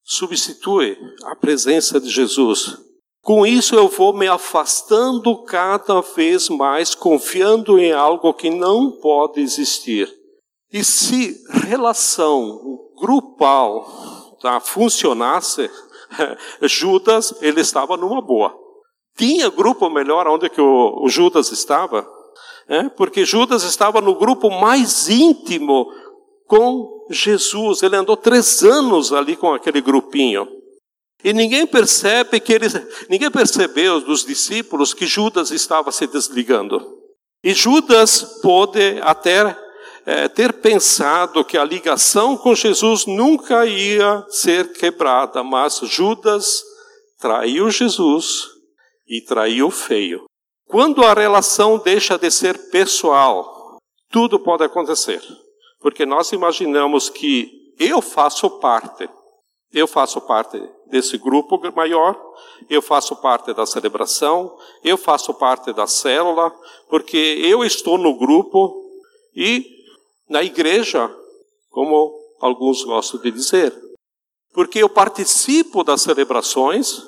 substitui 0.05 0.97
a 1.25 1.35
presença 1.35 1.99
de 1.99 2.11
Jesus. 2.11 2.77
Com 3.23 3.47
isso 3.47 3.75
eu 3.75 3.89
vou 3.89 4.13
me 4.13 4.29
afastando 4.29 5.43
cada 5.45 6.03
vez 6.03 6.51
mais, 6.51 6.95
confiando 6.95 7.79
em 7.79 7.91
algo 7.91 8.35
que 8.35 8.51
não 8.51 8.91
pode 8.91 9.41
existir. 9.41 10.13
E 10.71 10.85
se 10.85 11.43
relação 11.67 12.61
grupal 13.01 14.37
tá, 14.43 14.61
funcionasse, 14.61 15.71
Judas 16.63 17.35
ele 17.41 17.63
estava 17.63 17.97
numa 17.97 18.21
boa. 18.21 18.55
Tinha 19.17 19.49
grupo 19.49 19.89
melhor 19.89 20.27
onde 20.27 20.51
que 20.51 20.61
o, 20.61 21.03
o 21.03 21.09
Judas 21.09 21.51
estava, 21.51 22.07
é, 22.69 22.89
porque 22.91 23.25
Judas 23.25 23.63
estava 23.63 24.01
no 24.01 24.15
grupo 24.17 24.51
mais 24.51 25.09
íntimo 25.09 25.87
com 26.47 27.07
Jesus. 27.11 27.83
Ele 27.83 27.97
andou 27.97 28.17
três 28.17 28.63
anos 28.63 29.13
ali 29.13 29.37
com 29.37 29.53
aquele 29.53 29.81
grupinho. 29.81 30.49
E 31.23 31.33
ninguém 31.33 31.67
percebe 31.67 32.39
que 32.39 32.53
ele, 32.53 32.67
ninguém 33.09 33.31
percebeu 33.31 34.01
dos 34.01 34.25
discípulos 34.25 34.93
que 34.93 35.07
Judas 35.07 35.51
estava 35.51 35.91
se 35.91 36.07
desligando. 36.07 36.99
E 37.43 37.55
Judas 37.55 38.41
pôde 38.43 39.01
até 39.03 39.57
é, 40.07 40.29
ter 40.29 40.53
pensado 40.53 41.45
que 41.45 41.57
a 41.57 41.65
ligação 41.65 42.37
com 42.37 42.55
Jesus 42.55 43.07
nunca 43.07 43.65
ia 43.67 44.25
ser 44.29 44.73
quebrada, 44.73 45.43
mas 45.43 45.79
Judas 45.85 46.63
traiu 47.19 47.71
Jesus 47.71 48.49
e 49.09 49.23
traiu 49.23 49.71
feio. 49.71 50.25
Quando 50.67 51.03
a 51.05 51.15
relação 51.15 51.79
deixa 51.79 52.19
de 52.19 52.31
ser 52.31 52.71
pessoal, 52.71 53.79
tudo 54.11 54.39
pode 54.39 54.65
acontecer, 54.65 55.23
porque 55.85 56.07
nós 56.07 56.33
imaginamos 56.33 57.11
que 57.11 57.75
eu 57.79 58.01
faço 58.01 58.49
parte, 58.59 59.07
eu 59.71 59.87
faço 59.87 60.19
parte 60.23 60.59
desse 60.87 61.19
grupo 61.19 61.61
maior, 61.77 62.19
eu 62.71 62.81
faço 62.81 63.15
parte 63.17 63.53
da 63.53 63.67
celebração, 63.67 64.57
eu 64.83 64.97
faço 64.97 65.35
parte 65.35 65.75
da 65.75 65.87
célula, 65.87 66.51
porque 66.89 67.19
eu 67.19 67.63
estou 67.63 67.99
no 67.99 68.17
grupo 68.17 68.83
e 69.37 69.63
na 70.27 70.43
igreja, 70.43 71.15
como 71.69 72.19
alguns 72.41 72.83
gostam 72.83 73.21
de 73.21 73.31
dizer. 73.31 73.71
Porque 74.55 74.79
eu 74.79 74.89
participo 74.89 75.85
das 75.85 76.01
celebrações, 76.01 77.03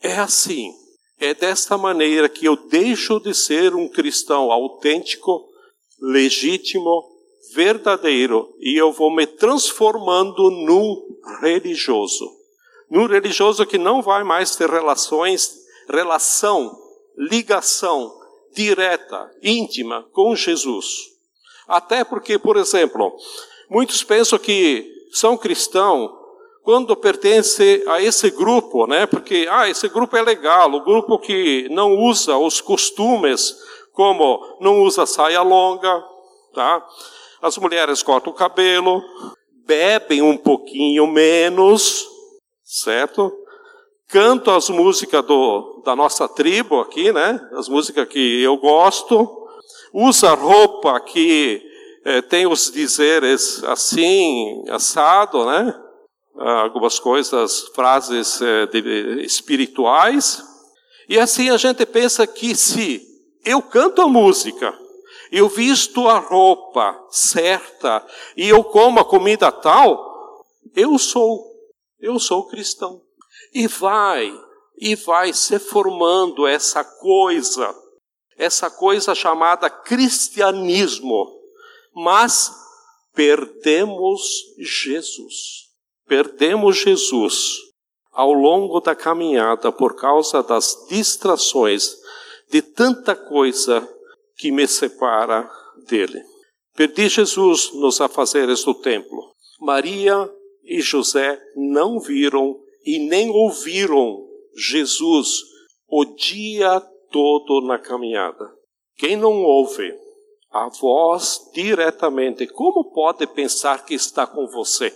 é 0.00 0.16
assim. 0.16 0.72
É 1.18 1.34
desta 1.34 1.76
maneira 1.76 2.28
que 2.28 2.46
eu 2.46 2.54
deixo 2.54 3.18
de 3.18 3.34
ser 3.34 3.74
um 3.74 3.88
cristão 3.88 4.52
autêntico, 4.52 5.48
legítimo, 6.00 7.11
verdadeiro, 7.54 8.54
e 8.58 8.76
eu 8.76 8.92
vou 8.92 9.14
me 9.14 9.26
transformando 9.26 10.50
num 10.50 11.18
religioso. 11.40 12.30
Num 12.90 13.06
religioso 13.06 13.64
que 13.66 13.78
não 13.78 14.02
vai 14.02 14.22
mais 14.24 14.54
ter 14.56 14.68
relações, 14.68 15.54
relação, 15.88 16.76
ligação 17.16 18.12
direta, 18.52 19.30
íntima 19.42 20.06
com 20.12 20.34
Jesus. 20.36 21.12
Até 21.66 22.04
porque, 22.04 22.38
por 22.38 22.56
exemplo, 22.56 23.16
muitos 23.70 24.02
pensam 24.02 24.38
que 24.38 24.90
são 25.12 25.36
cristãos 25.36 26.10
quando 26.62 26.94
pertence 26.96 27.82
a 27.88 28.00
esse 28.00 28.30
grupo, 28.30 28.86
né? 28.86 29.06
Porque 29.06 29.48
ah, 29.50 29.68
esse 29.68 29.88
grupo 29.88 30.16
é 30.16 30.22
legal, 30.22 30.72
o 30.72 30.84
grupo 30.84 31.18
que 31.18 31.68
não 31.70 31.96
usa 31.96 32.36
os 32.36 32.60
costumes, 32.60 33.56
como 33.92 34.56
não 34.60 34.82
usa 34.82 35.04
saia 35.06 35.42
longa, 35.42 36.02
tá? 36.54 36.86
As 37.42 37.58
mulheres 37.58 38.04
cortam 38.04 38.32
o 38.32 38.36
cabelo, 38.36 39.02
bebem 39.66 40.22
um 40.22 40.36
pouquinho 40.36 41.08
menos, 41.08 42.06
certo? 42.62 43.32
Canto 44.06 44.52
as 44.52 44.70
músicas 44.70 45.26
do, 45.26 45.82
da 45.84 45.96
nossa 45.96 46.28
tribo 46.28 46.78
aqui, 46.80 47.10
né? 47.10 47.40
As 47.54 47.68
músicas 47.68 48.06
que 48.06 48.40
eu 48.40 48.56
gosto 48.58 49.28
usa 49.92 50.34
roupa 50.34 51.00
que 51.00 51.60
é, 52.04 52.22
tem 52.22 52.46
os 52.46 52.70
dizeres 52.70 53.64
assim, 53.64 54.62
assado, 54.68 55.44
né? 55.44 55.74
Algumas 56.36 57.00
coisas, 57.00 57.64
frases 57.74 58.40
é, 58.40 58.66
de, 58.66 59.24
espirituais. 59.24 60.40
E 61.08 61.18
assim 61.18 61.50
a 61.50 61.56
gente 61.56 61.84
pensa 61.86 62.24
que 62.24 62.54
se 62.54 63.02
eu 63.44 63.60
canto 63.60 64.00
a 64.00 64.06
música, 64.06 64.72
eu 65.32 65.48
visto 65.48 66.06
a 66.08 66.18
roupa 66.18 66.96
certa 67.10 68.06
e 68.36 68.48
eu 68.48 68.62
como 68.62 69.00
a 69.00 69.04
comida 69.04 69.50
tal, 69.50 70.44
eu 70.76 70.96
sou, 70.98 71.44
eu 71.98 72.20
sou 72.20 72.46
cristão. 72.46 73.02
E 73.52 73.66
vai, 73.66 74.32
e 74.78 74.94
vai 74.94 75.32
se 75.32 75.58
formando 75.58 76.46
essa 76.46 76.84
coisa 76.84 77.74
essa 78.36 78.70
coisa 78.70 79.14
chamada 79.14 79.70
cristianismo, 79.70 81.30
mas 81.94 82.52
perdemos 83.14 84.20
Jesus. 84.58 85.70
Perdemos 86.06 86.76
Jesus 86.76 87.56
ao 88.10 88.32
longo 88.32 88.80
da 88.80 88.94
caminhada 88.94 89.70
por 89.72 89.94
causa 89.94 90.42
das 90.42 90.86
distrações 90.88 91.96
de 92.50 92.60
tanta 92.60 93.14
coisa 93.14 93.88
que 94.42 94.50
me 94.50 94.66
separa 94.66 95.48
dele. 95.86 96.20
Perdi 96.74 97.08
Jesus 97.08 97.72
nos 97.74 98.00
afazeres 98.00 98.64
do 98.64 98.74
templo. 98.74 99.32
Maria 99.60 100.28
e 100.64 100.80
José 100.80 101.40
não 101.54 102.00
viram 102.00 102.58
e 102.84 102.98
nem 102.98 103.30
ouviram 103.30 104.26
Jesus 104.56 105.42
o 105.86 106.04
dia 106.04 106.80
todo 107.12 107.64
na 107.64 107.78
caminhada. 107.78 108.52
Quem 108.96 109.14
não 109.14 109.44
ouve 109.44 109.96
a 110.50 110.68
voz 110.70 111.38
diretamente, 111.54 112.48
como 112.48 112.92
pode 112.92 113.24
pensar 113.28 113.86
que 113.86 113.94
está 113.94 114.26
com 114.26 114.48
você? 114.48 114.92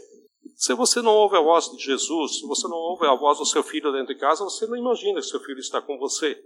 Se 0.57 0.75
você 0.75 1.01
não 1.01 1.15
ouve 1.15 1.37
a 1.37 1.41
voz 1.41 1.71
de 1.71 1.85
Jesus, 1.85 2.41
se 2.41 2.47
você 2.49 2.67
não 2.67 2.77
ouve 2.77 3.07
a 3.07 3.15
voz 3.15 3.39
do 3.39 3.47
seu 3.47 3.63
filho 3.63 3.93
dentro 3.93 4.13
de 4.13 4.19
casa, 4.19 4.43
você 4.43 4.67
não 4.67 4.77
imagina 4.77 5.21
que 5.21 5.27
seu 5.27 5.39
filho 5.39 5.61
está 5.61 5.81
com 5.81 5.97
você. 5.99 6.37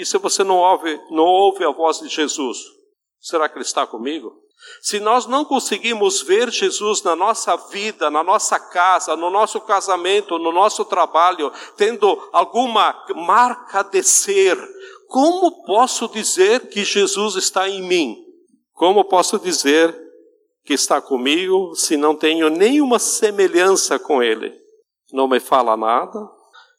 E 0.00 0.06
se 0.06 0.16
você 0.18 0.42
não 0.42 0.56
ouve, 0.56 1.00
não 1.10 1.24
ouve 1.24 1.64
a 1.64 1.70
voz 1.70 2.00
de 2.00 2.08
Jesus, 2.08 2.58
Será 3.20 3.48
que 3.48 3.58
Ele 3.58 3.64
está 3.64 3.86
comigo? 3.86 4.32
Se 4.80 4.98
nós 4.98 5.26
não 5.26 5.44
conseguimos 5.44 6.22
ver 6.22 6.50
Jesus 6.50 7.02
na 7.02 7.14
nossa 7.14 7.54
vida, 7.56 8.10
na 8.10 8.22
nossa 8.22 8.58
casa, 8.58 9.14
no 9.14 9.30
nosso 9.30 9.60
casamento, 9.60 10.38
no 10.38 10.52
nosso 10.52 10.84
trabalho, 10.84 11.52
tendo 11.76 12.18
alguma 12.32 12.94
marca 13.14 13.82
de 13.82 14.02
ser, 14.02 14.56
como 15.06 15.64
posso 15.64 16.08
dizer 16.08 16.68
que 16.68 16.84
Jesus 16.84 17.36
está 17.36 17.68
em 17.68 17.82
mim? 17.82 18.16
Como 18.72 19.04
posso 19.04 19.38
dizer 19.38 19.94
que 20.64 20.72
está 20.72 21.00
comigo 21.00 21.74
se 21.74 21.96
não 21.96 22.14
tenho 22.14 22.48
nenhuma 22.48 22.98
semelhança 22.98 23.98
com 23.98 24.22
Ele? 24.22 24.54
Não 25.12 25.28
me 25.28 25.40
fala 25.40 25.76
nada 25.76 26.26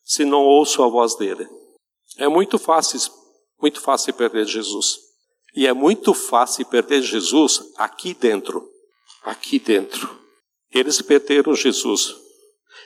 se 0.04 0.26
não 0.26 0.44
ouço 0.44 0.84
a 0.84 0.88
voz 0.88 1.16
dele. 1.16 1.61
É 2.18 2.28
muito 2.28 2.58
fácil, 2.58 3.00
muito 3.62 3.82
fácil 3.82 4.14
perder 4.14 4.46
Jesus. 4.46 5.00
E 5.56 5.68
é 5.68 5.74
muito 5.74 6.14
fácil 6.14 6.66
perder 6.66 7.02
Jesus 7.02 7.62
aqui 7.78 8.14
dentro. 8.14 8.68
Aqui 9.24 9.60
dentro. 9.60 10.10
Eles 10.74 11.02
perderam 11.02 11.54
Jesus. 11.54 12.16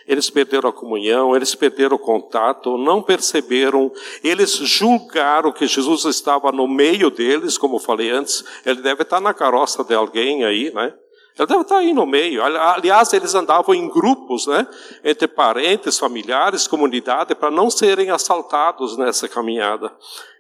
Eles 0.08 0.30
perderam 0.30 0.70
a 0.70 0.74
comunhão, 0.74 1.36
eles 1.36 1.56
perderam 1.56 1.96
o 1.96 2.00
contato, 2.00 2.78
não 2.78 3.02
perceberam, 3.02 3.92
eles 4.24 4.52
julgaram 4.52 5.52
que 5.52 5.66
Jesus 5.66 6.06
estava 6.06 6.52
no 6.52 6.68
meio 6.68 7.10
deles, 7.10 7.58
como 7.58 7.78
eu 7.78 7.80
falei 7.80 8.12
antes, 8.12 8.44
ele 8.66 8.82
deve 8.82 9.02
estar 9.02 9.20
na 9.20 9.34
carroça 9.34 9.84
de 9.84 9.96
alguém 9.96 10.44
aí, 10.44 10.72
né? 10.74 10.94
Ele 11.38 11.48
deve 11.48 11.62
estar 11.62 11.78
aí 11.78 11.94
no 11.94 12.06
meio. 12.06 12.42
Aliás, 12.44 13.12
eles 13.12 13.36
andavam 13.36 13.76
em 13.76 13.90
grupos, 13.90 14.48
né? 14.48 14.66
Entre 15.04 15.28
parentes, 15.28 16.00
familiares, 16.00 16.68
comunidade, 16.68 17.36
para 17.36 17.52
não 17.52 17.70
serem 17.70 18.10
assaltados 18.10 18.98
nessa 18.98 19.28
caminhada. 19.28 19.94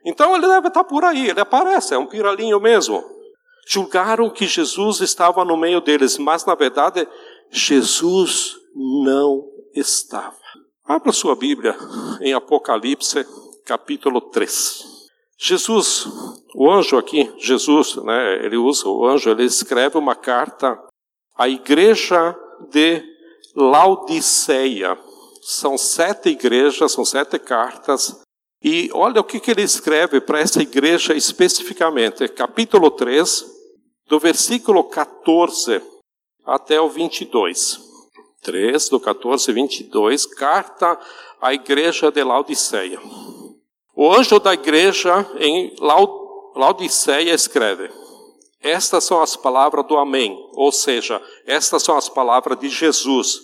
Então 0.05 0.35
ele 0.35 0.47
deve 0.47 0.69
estar 0.69 0.85
por 0.85 1.03
aí, 1.03 1.29
ele 1.29 1.39
aparece, 1.39 1.93
é 1.93 1.97
um 1.97 2.05
piralinho 2.05 2.59
mesmo. 2.59 3.03
Julgaram 3.67 4.29
que 4.29 4.45
Jesus 4.45 5.01
estava 5.01 5.43
no 5.43 5.57
meio 5.57 5.81
deles, 5.81 6.17
mas 6.17 6.45
na 6.45 6.55
verdade, 6.55 7.07
Jesus 7.49 8.55
não 8.73 9.43
estava. 9.73 10.35
Abra 10.87 11.11
sua 11.11 11.35
Bíblia 11.35 11.75
em 12.21 12.33
Apocalipse, 12.33 13.25
capítulo 13.65 14.21
3. 14.21 14.95
Jesus, 15.37 16.07
o 16.53 16.71
anjo 16.71 16.97
aqui, 16.97 17.33
Jesus, 17.37 17.95
né, 17.97 18.45
ele 18.45 18.55
usa 18.55 18.87
o 18.87 19.05
anjo, 19.05 19.29
ele 19.29 19.43
escreve 19.43 19.97
uma 19.97 20.15
carta 20.15 20.79
à 21.35 21.47
igreja 21.47 22.35
de 22.69 23.03
Laodiceia. 23.55 24.97
São 25.41 25.77
sete 25.77 26.29
igrejas, 26.29 26.91
são 26.91 27.05
sete 27.05 27.37
cartas. 27.39 28.19
E 28.63 28.89
olha 28.93 29.21
o 29.21 29.23
que, 29.23 29.39
que 29.39 29.51
ele 29.51 29.61
escreve 29.61 30.19
para 30.19 30.39
essa 30.39 30.61
igreja 30.61 31.13
especificamente. 31.13 32.27
Capítulo 32.29 32.89
3, 32.89 33.45
do 34.07 34.19
versículo 34.19 34.83
14 34.85 35.81
até 36.45 36.79
o 36.79 36.89
22. 36.89 37.79
3, 38.41 38.89
do 38.89 38.99
14 38.99 39.49
ao 39.49 39.55
22, 39.55 40.25
carta 40.27 40.99
à 41.41 41.53
igreja 41.53 42.11
de 42.11 42.23
Laodiceia. 42.23 42.99
O 43.95 44.13
anjo 44.13 44.39
da 44.39 44.53
igreja 44.53 45.27
em 45.39 45.75
Laodiceia 46.55 47.33
escreve: 47.33 47.89
Estas 48.65 49.03
são 49.03 49.21
as 49.21 49.35
palavras 49.35 49.85
do 49.85 49.95
Amém, 49.95 50.35
ou 50.53 50.71
seja, 50.71 51.21
estas 51.45 51.83
são 51.83 51.95
as 51.95 52.09
palavras 52.09 52.59
de 52.59 52.67
Jesus, 52.67 53.39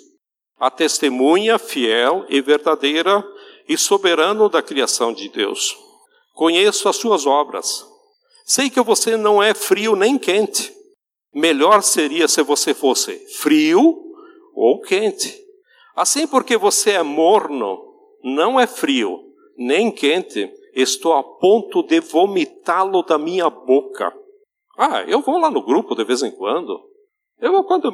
a 0.58 0.72
testemunha 0.72 1.60
fiel 1.60 2.26
e 2.28 2.42
verdadeira 2.42 3.24
e 3.70 3.78
soberano 3.78 4.50
da 4.50 4.64
criação 4.64 5.14
de 5.14 5.30
Deus. 5.30 5.78
Conheço 6.34 6.90
as 6.90 6.96
suas 6.96 7.28
obras. 7.28 7.86
Sei 8.44 8.68
que 8.68 8.82
você 8.82 9.16
não 9.16 9.44
é 9.44 9.54
frio 9.54 9.96
nem 9.96 10.18
quente. 10.18 10.74
Melhor 11.32 11.84
seria 11.84 12.28
se 12.28 12.42
você 12.42 12.74
fosse 12.74 13.20
frio 13.38 13.96
ou 14.56 14.82
quente. 14.82 15.40
Assim, 15.96 16.26
porque 16.26 16.58
você 16.58 16.94
é 16.94 17.04
morno, 17.04 17.80
não 18.24 18.60
é 18.60 18.66
frio 18.66 19.20
nem 19.56 19.92
quente, 19.92 20.52
estou 20.74 21.14
a 21.14 21.22
ponto 21.22 21.84
de 21.84 22.00
vomitá-lo 22.00 23.04
da 23.04 23.20
minha 23.20 23.52
boca. 23.52 24.12
Ah, 24.84 25.04
eu 25.04 25.22
vou 25.22 25.38
lá 25.38 25.52
no 25.52 25.62
grupo 25.62 25.94
de 25.94 26.04
vez 26.04 26.24
em 26.24 26.32
quando. 26.32 26.90
Eu 27.40 27.52
vou 27.52 27.64
quando 27.66 27.92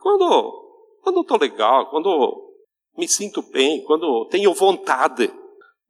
quando 0.00 0.98
quando 1.02 1.20
estou 1.20 1.38
legal, 1.38 1.90
quando 1.90 2.54
me 2.96 3.06
sinto 3.06 3.42
bem, 3.42 3.84
quando 3.84 4.26
tenho 4.30 4.54
vontade, 4.54 5.30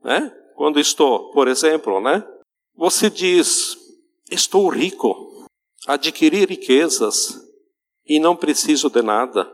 né? 0.02 0.36
Quando 0.56 0.80
estou, 0.80 1.30
por 1.30 1.46
exemplo, 1.46 2.00
né? 2.00 2.26
Você 2.74 3.08
diz: 3.08 3.78
estou 4.28 4.68
rico, 4.70 5.46
adquiri 5.86 6.44
riquezas 6.44 7.40
e 8.04 8.18
não 8.18 8.34
preciso 8.34 8.90
de 8.90 9.02
nada. 9.02 9.48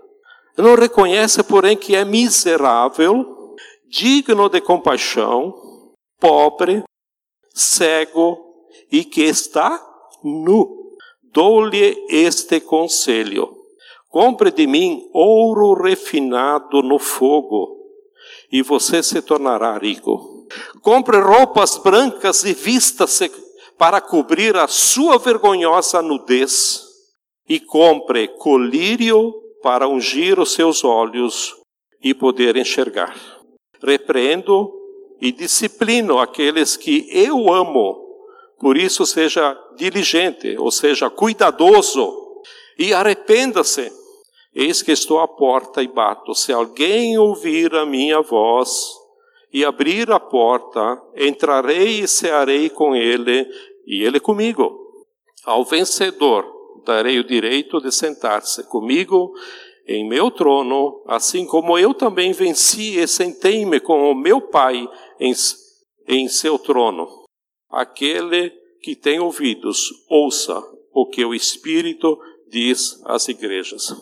Não 0.56 0.74
reconhece, 0.76 1.42
porém, 1.42 1.76
que 1.76 1.94
é 1.94 2.06
miserável, 2.06 3.54
digno 3.86 4.48
de 4.48 4.62
compaixão, 4.62 5.54
pobre, 6.18 6.82
cego 7.52 8.38
e 8.90 9.04
que 9.04 9.20
está 9.24 9.78
nu. 10.24 10.75
Dou-lhe 11.36 12.06
este 12.08 12.60
conselho: 12.60 13.54
compre 14.08 14.50
de 14.50 14.66
mim 14.66 15.06
ouro 15.12 15.74
refinado 15.74 16.80
no 16.80 16.98
fogo, 16.98 17.76
e 18.50 18.62
você 18.62 19.02
se 19.02 19.20
tornará 19.20 19.76
rico. 19.76 20.46
Compre 20.80 21.18
roupas 21.20 21.76
brancas 21.76 22.42
e 22.42 22.54
vista-se 22.54 23.30
para 23.76 24.00
cobrir 24.00 24.56
a 24.56 24.66
sua 24.66 25.18
vergonhosa 25.18 26.00
nudez, 26.00 26.82
e 27.46 27.60
compre 27.60 28.28
colírio 28.28 29.34
para 29.62 29.86
ungir 29.86 30.40
os 30.40 30.54
seus 30.54 30.84
olhos 30.84 31.54
e 32.02 32.14
poder 32.14 32.56
enxergar. 32.56 33.14
Repreendo 33.82 34.72
e 35.20 35.30
disciplino 35.30 36.18
aqueles 36.18 36.78
que 36.78 37.06
eu 37.10 37.52
amo. 37.52 38.05
Por 38.58 38.76
isso, 38.76 39.04
seja 39.04 39.56
diligente, 39.76 40.56
ou 40.58 40.70
seja, 40.70 41.10
cuidadoso, 41.10 42.42
e 42.78 42.92
arrependa-se. 42.92 43.92
Eis 44.54 44.82
que 44.82 44.92
estou 44.92 45.18
à 45.20 45.28
porta 45.28 45.82
e 45.82 45.88
bato. 45.88 46.34
Se 46.34 46.52
alguém 46.52 47.18
ouvir 47.18 47.74
a 47.74 47.84
minha 47.84 48.22
voz 48.22 48.70
e 49.52 49.64
abrir 49.64 50.10
a 50.10 50.18
porta, 50.18 51.02
entrarei 51.14 52.00
e 52.00 52.08
cearei 52.08 52.70
com 52.70 52.96
ele, 52.96 53.46
e 53.86 54.02
ele 54.02 54.18
comigo. 54.18 55.04
Ao 55.44 55.64
vencedor 55.64 56.44
darei 56.84 57.18
o 57.18 57.24
direito 57.24 57.80
de 57.80 57.92
sentar-se 57.92 58.64
comigo 58.64 59.32
em 59.86 60.08
meu 60.08 60.30
trono, 60.30 61.02
assim 61.06 61.46
como 61.46 61.78
eu 61.78 61.94
também 61.94 62.32
venci 62.32 62.98
e 62.98 63.06
sentei-me 63.06 63.78
com 63.78 64.10
o 64.10 64.14
meu 64.14 64.40
Pai 64.40 64.88
em, 65.20 65.32
em 66.08 66.28
seu 66.28 66.58
trono. 66.58 67.25
Aquele 67.70 68.50
que 68.80 68.94
tem 68.94 69.18
ouvidos, 69.18 69.90
ouça 70.08 70.62
o 70.92 71.06
que 71.06 71.24
o 71.24 71.34
Espírito 71.34 72.18
diz 72.48 73.00
às 73.04 73.28
igrejas. 73.28 73.94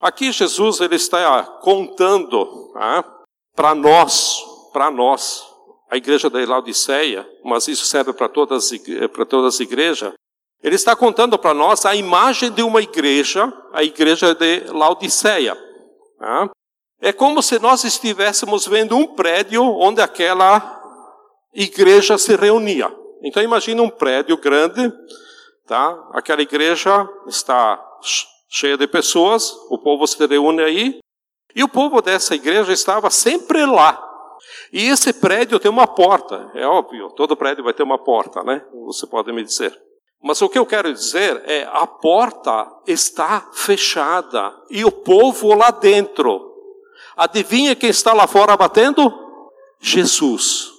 Aqui 0.00 0.32
Jesus 0.32 0.80
ele 0.80 0.94
está 0.94 1.42
contando 1.60 2.72
ah, 2.76 3.04
para 3.54 3.74
nós, 3.74 4.38
para 4.72 4.90
nós, 4.90 5.44
a 5.90 5.96
igreja 5.96 6.30
da 6.30 6.38
Laodiceia, 6.38 7.28
mas 7.44 7.68
isso 7.68 7.84
serve 7.84 8.12
para 8.12 8.28
todas, 8.28 8.70
para 9.12 9.26
todas 9.26 9.54
as 9.54 9.60
igrejas. 9.60 10.14
Ele 10.62 10.76
está 10.76 10.94
contando 10.94 11.38
para 11.38 11.52
nós 11.52 11.84
a 11.84 11.94
imagem 11.94 12.50
de 12.52 12.62
uma 12.62 12.80
igreja, 12.80 13.52
a 13.72 13.82
igreja 13.82 14.34
de 14.34 14.60
Laodiceia. 14.72 15.56
Ah, 16.20 16.48
é 17.00 17.12
como 17.12 17.42
se 17.42 17.58
nós 17.58 17.82
estivéssemos 17.84 18.66
vendo 18.66 18.96
um 18.96 19.06
prédio 19.06 19.64
onde 19.64 20.00
aquela 20.00 20.78
igreja 21.52 22.16
se 22.16 22.36
reunia. 22.36 22.99
Então 23.22 23.42
imagine 23.42 23.80
um 23.80 23.90
prédio 23.90 24.36
grande, 24.36 24.92
tá? 25.66 26.08
Aquela 26.12 26.42
igreja 26.42 27.08
está 27.26 27.82
cheia 28.48 28.76
de 28.76 28.86
pessoas, 28.86 29.52
o 29.68 29.78
povo 29.78 30.06
se 30.06 30.24
reúne 30.26 30.62
aí, 30.62 30.98
e 31.54 31.62
o 31.62 31.68
povo 31.68 32.00
dessa 32.00 32.34
igreja 32.34 32.72
estava 32.72 33.10
sempre 33.10 33.64
lá. 33.66 34.06
E 34.72 34.88
esse 34.88 35.12
prédio 35.12 35.58
tem 35.58 35.70
uma 35.70 35.86
porta, 35.86 36.50
é 36.54 36.66
óbvio, 36.66 37.10
todo 37.10 37.36
prédio 37.36 37.64
vai 37.64 37.74
ter 37.74 37.82
uma 37.82 37.98
porta, 37.98 38.42
né? 38.42 38.64
Você 38.86 39.06
pode 39.06 39.32
me 39.32 39.44
dizer. 39.44 39.76
Mas 40.22 40.40
o 40.42 40.48
que 40.48 40.58
eu 40.58 40.66
quero 40.66 40.92
dizer 40.92 41.42
é 41.46 41.68
a 41.72 41.86
porta 41.86 42.66
está 42.86 43.48
fechada 43.52 44.54
e 44.70 44.84
o 44.84 44.90
povo 44.90 45.54
lá 45.54 45.70
dentro 45.70 46.50
Adivinha 47.20 47.76
quem 47.76 47.90
está 47.90 48.14
lá 48.14 48.26
fora 48.26 48.56
batendo? 48.56 49.12
Jesus. 49.78 50.69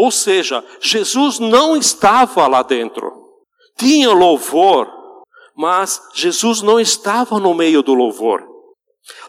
Ou 0.00 0.10
seja, 0.10 0.64
Jesus 0.80 1.38
não 1.38 1.76
estava 1.76 2.46
lá 2.46 2.62
dentro. 2.62 3.12
Tinha 3.76 4.10
louvor, 4.10 4.90
mas 5.54 6.00
Jesus 6.14 6.62
não 6.62 6.80
estava 6.80 7.38
no 7.38 7.52
meio 7.52 7.82
do 7.82 7.92
louvor. 7.92 8.42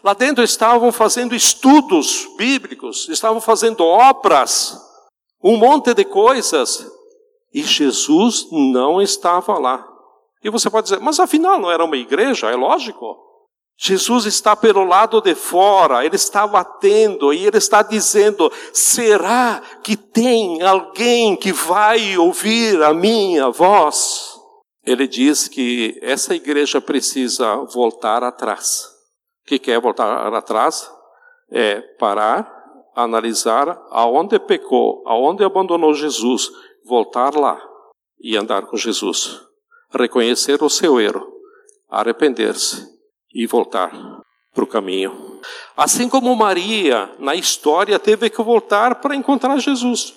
Lá 0.02 0.14
dentro 0.14 0.42
estavam 0.42 0.90
fazendo 0.90 1.34
estudos 1.34 2.26
bíblicos, 2.38 3.06
estavam 3.10 3.38
fazendo 3.38 3.84
obras, 3.84 4.74
um 5.44 5.58
monte 5.58 5.92
de 5.92 6.06
coisas, 6.06 6.90
e 7.52 7.62
Jesus 7.62 8.46
não 8.50 8.98
estava 8.98 9.58
lá. 9.58 9.86
E 10.42 10.48
você 10.48 10.70
pode 10.70 10.84
dizer, 10.84 11.00
mas 11.00 11.20
afinal 11.20 11.60
não 11.60 11.70
era 11.70 11.84
uma 11.84 11.98
igreja? 11.98 12.50
É 12.50 12.56
lógico. 12.56 13.14
Jesus 13.84 14.26
está 14.26 14.54
pelo 14.54 14.84
lado 14.84 15.20
de 15.20 15.34
fora, 15.34 16.06
ele 16.06 16.14
está 16.14 16.46
batendo 16.46 17.34
e 17.34 17.44
ele 17.44 17.58
está 17.58 17.82
dizendo: 17.82 18.48
será 18.72 19.60
que 19.82 19.96
tem 19.96 20.62
alguém 20.62 21.34
que 21.34 21.52
vai 21.52 22.16
ouvir 22.16 22.80
a 22.80 22.94
minha 22.94 23.50
voz? 23.50 24.38
Ele 24.86 25.08
diz 25.08 25.48
que 25.48 25.98
essa 26.00 26.32
igreja 26.32 26.80
precisa 26.80 27.56
voltar 27.74 28.22
atrás. 28.22 28.84
O 29.44 29.48
que 29.48 29.58
quer 29.58 29.80
voltar 29.80 30.32
atrás? 30.32 30.88
É 31.50 31.80
parar, 31.98 32.48
analisar 32.94 33.76
aonde 33.90 34.38
pecou, 34.38 35.02
aonde 35.08 35.42
abandonou 35.42 35.92
Jesus, 35.92 36.48
voltar 36.86 37.34
lá 37.34 37.60
e 38.20 38.36
andar 38.36 38.62
com 38.66 38.76
Jesus. 38.76 39.40
Reconhecer 39.92 40.62
o 40.62 40.70
seu 40.70 41.00
erro, 41.00 41.26
arrepender-se 41.90 42.91
e 43.34 43.46
voltar 43.46 43.92
para 44.54 44.64
o 44.64 44.66
caminho. 44.66 45.40
Assim 45.76 46.08
como 46.08 46.34
Maria, 46.36 47.10
na 47.18 47.34
história, 47.34 47.98
teve 47.98 48.28
que 48.28 48.42
voltar 48.42 48.96
para 48.96 49.16
encontrar 49.16 49.58
Jesus. 49.58 50.14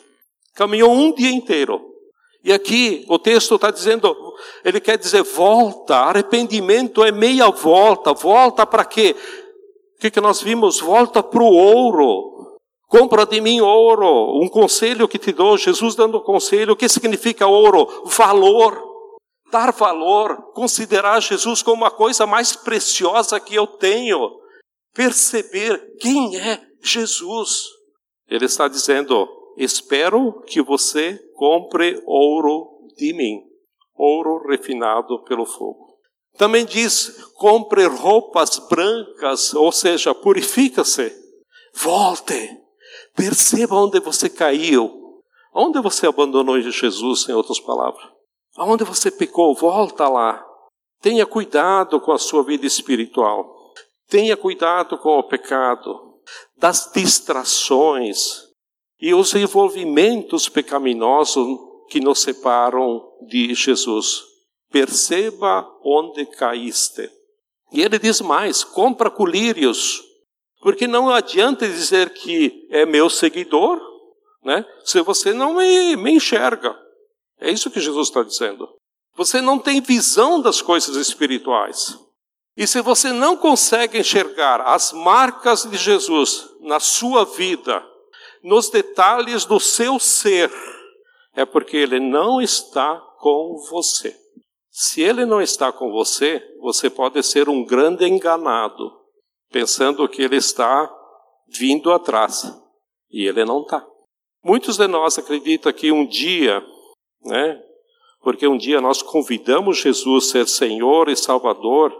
Caminhou 0.53 0.91
um 0.91 1.13
dia 1.13 1.31
inteiro. 1.31 1.81
E 2.43 2.53
aqui 2.53 3.05
o 3.09 3.17
texto 3.17 3.55
está 3.55 3.71
dizendo, 3.71 4.15
ele 4.63 4.79
quer 4.79 4.97
dizer 4.97 5.23
volta, 5.23 5.95
arrependimento 5.95 7.03
é 7.03 7.11
meia 7.11 7.49
volta, 7.49 8.13
volta 8.13 8.65
para 8.67 8.85
quê? 8.85 9.15
O 9.97 10.01
que, 10.01 10.11
que 10.11 10.21
nós 10.21 10.41
vimos? 10.41 10.79
Volta 10.79 11.23
para 11.23 11.41
o 11.41 11.53
ouro. 11.53 12.59
Compra 12.87 13.25
de 13.25 13.41
mim 13.41 13.61
ouro. 13.61 14.39
Um 14.39 14.47
conselho 14.47 15.07
que 15.07 15.17
te 15.17 15.31
dou, 15.31 15.57
Jesus 15.57 15.95
dando 15.95 16.21
conselho. 16.21 16.73
O 16.73 16.75
que 16.75 16.87
significa 16.87 17.47
ouro? 17.47 18.03
Valor 18.05 18.94
dar 19.55 19.71
valor, 19.71 20.51
considerar 20.51 21.21
Jesus 21.21 21.63
como 21.63 21.85
a 21.85 21.91
coisa 21.91 22.27
mais 22.27 22.57
preciosa 22.57 23.39
que 23.39 23.55
eu 23.55 23.65
tenho, 23.65 24.19
perceber 24.93 25.95
quem 25.97 26.35
é 26.35 26.61
Jesus. 26.83 27.63
Ele 28.27 28.43
está 28.43 28.67
dizendo: 28.67 29.25
espero 29.55 30.41
que 30.41 30.61
você 30.61 31.17
compre 31.35 32.03
ouro 32.05 32.67
de 32.97 33.13
mim, 33.13 33.43
ouro 33.95 34.45
refinado 34.45 35.23
pelo 35.23 35.45
fogo. 35.45 35.99
Também 36.37 36.65
diz: 36.65 37.17
compre 37.35 37.85
roupas 37.85 38.59
brancas, 38.69 39.53
ou 39.53 39.71
seja, 39.71 40.13
purifica-se, 40.13 41.15
volte, 41.73 42.59
perceba 43.15 43.75
onde 43.77 44.01
você 44.01 44.29
caiu, 44.29 45.21
onde 45.53 45.79
você 45.79 46.07
abandonou 46.07 46.59
Jesus, 46.59 47.29
em 47.29 47.31
outras 47.31 47.61
palavras. 47.61 48.14
Aonde 48.57 48.83
você 48.83 49.11
pecou, 49.11 49.53
volta 49.53 50.07
lá. 50.07 50.45
Tenha 51.01 51.25
cuidado 51.25 51.99
com 51.99 52.11
a 52.11 52.17
sua 52.17 52.43
vida 52.43 52.65
espiritual. 52.65 53.73
Tenha 54.07 54.37
cuidado 54.37 54.97
com 54.97 55.17
o 55.17 55.23
pecado, 55.23 56.19
das 56.57 56.91
distrações 56.93 58.43
e 58.99 59.13
os 59.13 59.33
envolvimentos 59.33 60.47
pecaminosos 60.47 61.47
que 61.89 61.99
nos 61.99 62.21
separam 62.21 63.03
de 63.27 63.53
Jesus. 63.53 64.23
Perceba 64.71 65.67
onde 65.83 66.25
caíste. 66.25 67.09
E 67.71 67.81
ele 67.81 67.99
diz 67.99 68.21
mais: 68.21 68.63
compra 68.63 69.09
colírios, 69.09 70.01
porque 70.61 70.87
não 70.87 71.09
adianta 71.09 71.67
dizer 71.67 72.11
que 72.11 72.67
é 72.71 72.85
meu 72.85 73.09
seguidor, 73.09 73.81
né? 74.43 74.65
Se 74.83 75.01
você 75.01 75.33
não 75.33 75.55
me, 75.55 75.95
me 75.95 76.13
enxerga. 76.13 76.84
É 77.39 77.51
isso 77.51 77.69
que 77.69 77.79
Jesus 77.79 78.07
está 78.07 78.23
dizendo. 78.23 78.67
Você 79.15 79.41
não 79.41 79.57
tem 79.59 79.81
visão 79.81 80.41
das 80.41 80.61
coisas 80.61 80.95
espirituais. 80.95 81.97
E 82.57 82.65
se 82.65 82.81
você 82.81 83.11
não 83.11 83.35
consegue 83.35 83.99
enxergar 83.99 84.61
as 84.61 84.93
marcas 84.93 85.63
de 85.63 85.77
Jesus 85.77 86.47
na 86.61 86.79
sua 86.79 87.25
vida, 87.25 87.83
nos 88.43 88.69
detalhes 88.69 89.45
do 89.45 89.59
seu 89.59 89.99
ser, 89.99 90.51
é 91.35 91.45
porque 91.45 91.75
ele 91.75 91.99
não 91.99 92.41
está 92.41 92.97
com 93.19 93.57
você. 93.69 94.15
Se 94.69 95.01
ele 95.01 95.25
não 95.25 95.41
está 95.41 95.71
com 95.71 95.91
você, 95.91 96.41
você 96.59 96.89
pode 96.89 97.21
ser 97.23 97.49
um 97.49 97.63
grande 97.63 98.05
enganado, 98.05 98.91
pensando 99.49 100.07
que 100.07 100.21
ele 100.21 100.37
está 100.37 100.93
vindo 101.47 101.91
atrás. 101.91 102.43
E 103.09 103.27
ele 103.27 103.45
não 103.45 103.61
está. 103.61 103.85
Muitos 104.43 104.77
de 104.77 104.87
nós 104.87 105.17
acreditam 105.17 105.71
que 105.73 105.91
um 105.91 106.05
dia 106.05 106.61
né? 107.25 107.61
Porque 108.21 108.47
um 108.47 108.57
dia 108.57 108.81
nós 108.81 109.01
convidamos 109.01 109.77
Jesus 109.77 110.27
a 110.27 110.31
ser 110.31 110.47
Senhor 110.47 111.09
e 111.09 111.15
Salvador 111.15 111.93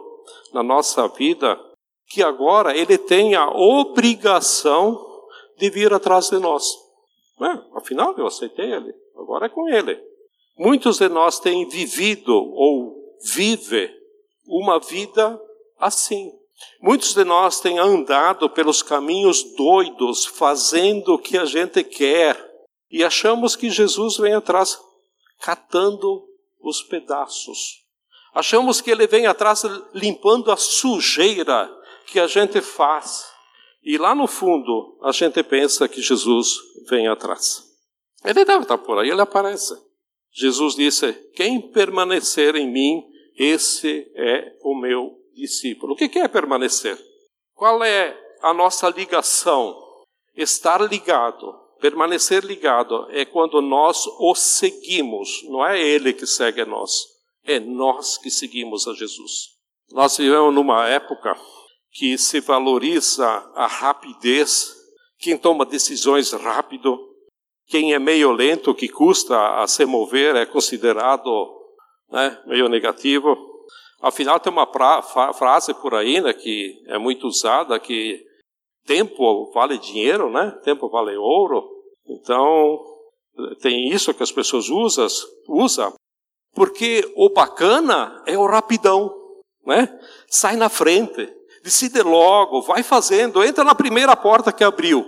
na 0.54 0.64
nossa 0.64 1.08
vida, 1.08 1.60
que 2.08 2.24
agora 2.24 2.76
Ele 2.76 2.98
tem 2.98 3.36
a 3.36 3.50
obrigação 3.50 5.04
de 5.58 5.70
vir 5.70 5.94
atrás 5.94 6.30
de 6.30 6.40
nós. 6.40 6.64
É, 7.42 7.78
afinal, 7.78 8.16
eu 8.18 8.26
aceitei 8.26 8.72
Ele, 8.72 8.94
agora 9.18 9.48
é 9.48 9.50
com 9.50 9.68
Ele. 9.68 10.00
Muitos 10.58 10.98
de 10.98 11.10
nós 11.10 11.40
têm 11.40 11.68
vivido 11.68 12.34
ou 12.34 12.96
vive 13.34 13.92
uma 14.48 14.80
vida 14.80 15.40
assim. 15.78 16.32
Muitos 16.82 17.14
de 17.14 17.24
nós 17.24 17.60
têm 17.60 17.78
andado 17.78 18.50
pelos 18.50 18.82
caminhos 18.82 19.44
doidos, 19.56 20.26
fazendo 20.26 21.16
o 21.16 21.20
que 21.20 21.38
a 21.38 21.46
gente 21.46 21.84
quer, 21.84 22.38
e 22.90 23.04
achamos 23.04 23.56
que 23.56 23.70
Jesus 23.70 24.18
vem 24.18 24.34
atrás 24.34 24.80
catando 25.42 26.28
os 26.62 26.82
pedaços. 26.82 27.84
Achamos 28.34 28.82
que 28.82 28.92
ele 28.92 29.08
vem 29.08 29.28
atrás 29.28 29.64
limpando 29.94 30.52
a 30.52 30.58
sujeira 30.58 31.72
que 32.08 32.20
a 32.20 32.28
gente 32.28 32.62
faz. 32.62 33.26
E 33.84 33.98
lá 33.98 34.14
no 34.14 34.28
fundo, 34.28 35.00
a 35.04 35.12
gente 35.12 35.42
pensa 35.44 35.88
que 35.88 36.02
Jesus 36.02 36.58
vem 36.90 37.08
atrás. 37.08 37.64
Ele 38.24 38.44
deve 38.44 38.64
estar 38.64 38.78
por 38.78 38.98
aí, 38.98 39.10
ele 39.10 39.22
aparece. 39.22 39.74
Jesus 40.32 40.76
disse: 40.76 41.14
Quem 41.36 41.62
permanecer 41.62 42.56
em 42.56 42.70
mim, 42.70 43.04
esse 43.38 44.12
é 44.16 44.58
o 44.62 44.76
meu 44.76 45.18
discípulo. 45.34 45.94
O 45.94 45.96
que 45.96 46.20
é 46.20 46.28
permanecer? 46.28 46.98
Qual 47.54 47.84
é 47.84 48.18
a 48.42 48.54
nossa 48.54 48.90
ligação? 48.90 49.82
Estar 50.36 50.82
ligado 50.82 51.65
Permanecer 51.86 52.44
ligado 52.44 53.06
é 53.12 53.26
quando 53.26 53.62
nós 53.62 54.08
o 54.20 54.34
seguimos, 54.34 55.44
não 55.44 55.64
é 55.64 55.80
ele 55.80 56.14
que 56.14 56.26
segue 56.26 56.62
a 56.62 56.66
nós, 56.66 56.92
é 57.44 57.60
nós 57.60 58.18
que 58.18 58.32
seguimos 58.32 58.88
a 58.88 58.94
Jesus. 58.96 59.50
Nós 59.92 60.18
vivemos 60.18 60.52
numa 60.52 60.88
época 60.88 61.40
que 61.92 62.18
se 62.18 62.40
valoriza 62.40 63.28
a 63.54 63.68
rapidez, 63.68 64.74
quem 65.20 65.38
toma 65.38 65.64
decisões 65.64 66.32
rápido, 66.32 66.98
quem 67.68 67.94
é 67.94 68.00
meio 68.00 68.32
lento, 68.32 68.74
que 68.74 68.90
custa 68.90 69.62
a 69.62 69.68
se 69.68 69.86
mover, 69.86 70.36
é 70.36 70.44
considerado 70.44 71.30
né, 72.10 72.42
meio 72.48 72.68
negativo. 72.68 73.38
Afinal, 74.02 74.40
tem 74.40 74.52
uma 74.52 74.66
pra, 74.66 75.04
frase 75.04 75.72
por 75.76 75.94
aí 75.94 76.20
né, 76.20 76.34
que 76.34 76.84
é 76.88 76.98
muito 76.98 77.28
usada, 77.28 77.80
que 77.80 78.26
tempo 78.88 79.52
vale 79.52 79.78
dinheiro, 79.78 80.32
né? 80.32 80.50
Tempo 80.64 80.90
vale 80.90 81.16
ouro. 81.16 81.75
Então, 82.08 82.80
tem 83.62 83.90
isso 83.90 84.14
que 84.14 84.24
as 84.24 84.32
pessoas 84.32 84.70
usam, 84.70 85.08
usa, 85.48 85.94
porque 86.54 87.12
o 87.16 87.30
bacana 87.30 88.24
é 88.26 88.38
o 88.38 88.46
rapidão, 88.46 89.14
né? 89.66 90.00
Sai 90.28 90.56
na 90.56 90.70
frente, 90.70 91.28
decide 91.64 92.02
logo, 92.02 92.62
vai 92.62 92.84
fazendo, 92.84 93.44
entra 93.44 93.64
na 93.64 93.76
primeira 93.76 94.16
porta 94.16 94.54
que 94.54 94.64
abriu. 94.64 95.06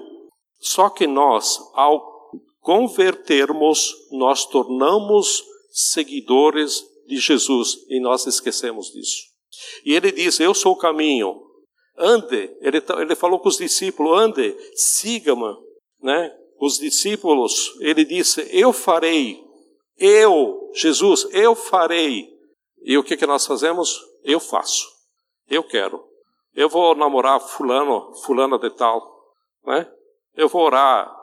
Só 0.59 0.89
que 0.89 1.07
nós, 1.07 1.59
ao 1.73 2.17
convertermos, 2.59 3.93
nós 4.11 4.45
tornamos 4.45 5.43
seguidores 5.71 6.83
de 7.07 7.17
Jesus 7.17 7.77
e 7.87 8.01
nós 8.01 8.25
esquecemos 8.25 8.91
disso. 8.91 9.23
E 9.85 9.93
ele 9.93 10.11
diz: 10.11 10.39
Eu 10.39 10.53
sou 10.53 10.73
o 10.73 10.77
caminho, 10.77 11.39
ande. 11.97 12.51
Ele, 12.59 12.83
ele 12.99 13.15
falou 13.15 13.39
com 13.39 13.47
os 13.47 13.57
discípulos: 13.57 14.19
ande, 14.19 14.55
siga-me, 14.75 15.55
né? 16.01 16.31
Os 16.59 16.77
discípulos, 16.77 17.73
ele 17.79 18.03
disse: 18.03 18.47
Eu 18.51 18.73
farei, 18.73 19.39
eu, 19.97 20.71
Jesus, 20.73 21.27
eu 21.31 21.55
farei. 21.55 22.29
E 22.83 22.97
o 22.97 23.03
que, 23.03 23.17
que 23.17 23.25
nós 23.25 23.45
fazemos? 23.45 23.99
Eu 24.23 24.39
faço, 24.39 24.87
eu 25.49 25.63
quero. 25.63 26.03
Eu 26.55 26.69
vou 26.69 26.95
namorar 26.95 27.39
fulano, 27.39 28.13
fulana 28.23 28.57
de 28.57 28.69
tal, 28.71 29.01
né? 29.65 29.87
Eu 30.35 30.47
vou 30.47 30.63
orar, 30.63 31.17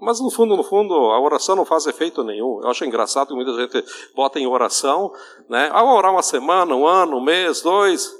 mas 0.00 0.18
no 0.18 0.30
fundo, 0.30 0.56
no 0.56 0.64
fundo, 0.64 0.94
a 0.94 1.20
oração 1.20 1.54
não 1.54 1.66
faz 1.66 1.86
efeito 1.86 2.24
nenhum. 2.24 2.60
Eu 2.62 2.70
acho 2.70 2.84
engraçado 2.84 3.28
que 3.28 3.34
muita 3.34 3.52
gente 3.54 3.84
bota 4.14 4.40
em 4.40 4.46
oração, 4.46 5.12
né? 5.48 5.68
Ah, 5.72 5.82
vou 5.84 5.94
orar 5.94 6.10
uma 6.10 6.22
semana, 6.22 6.74
um 6.74 6.86
ano, 6.86 7.18
um 7.18 7.22
mês, 7.22 7.60
dois. 7.60 8.10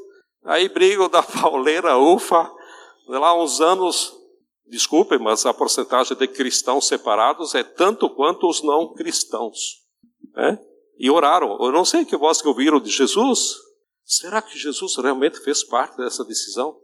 Aí 0.45 0.69
brigam 0.69 1.09
da 1.09 1.23
pauleira, 1.41 1.97
ufa, 1.97 2.51
lá 3.09 3.35
uns 3.35 3.61
anos, 3.63 4.15
desculpem, 4.71 5.19
mas 5.19 5.45
a 5.45 5.53
porcentagem 5.53 6.17
de 6.17 6.27
cristãos 6.29 6.87
separados 6.87 7.55
é 7.55 7.63
tanto 7.63 8.09
quanto 8.09 8.49
os 8.49 8.63
não 8.63 8.95
cristãos. 8.95 9.81
Né? 10.35 10.59
e 11.01 11.11
oraram. 11.11 11.57
Eu 11.59 11.73
não 11.73 11.85
sei 11.85 12.05
que 12.05 12.15
voz 12.15 12.43
que 12.43 12.47
ouviram 12.47 12.79
de 12.79 12.91
Jesus. 12.91 13.57
Será 14.05 14.43
que 14.43 14.59
Jesus 14.59 14.97
realmente 14.97 15.41
fez 15.41 15.65
parte 15.65 15.97
dessa 15.97 16.23
decisão? 16.23 16.77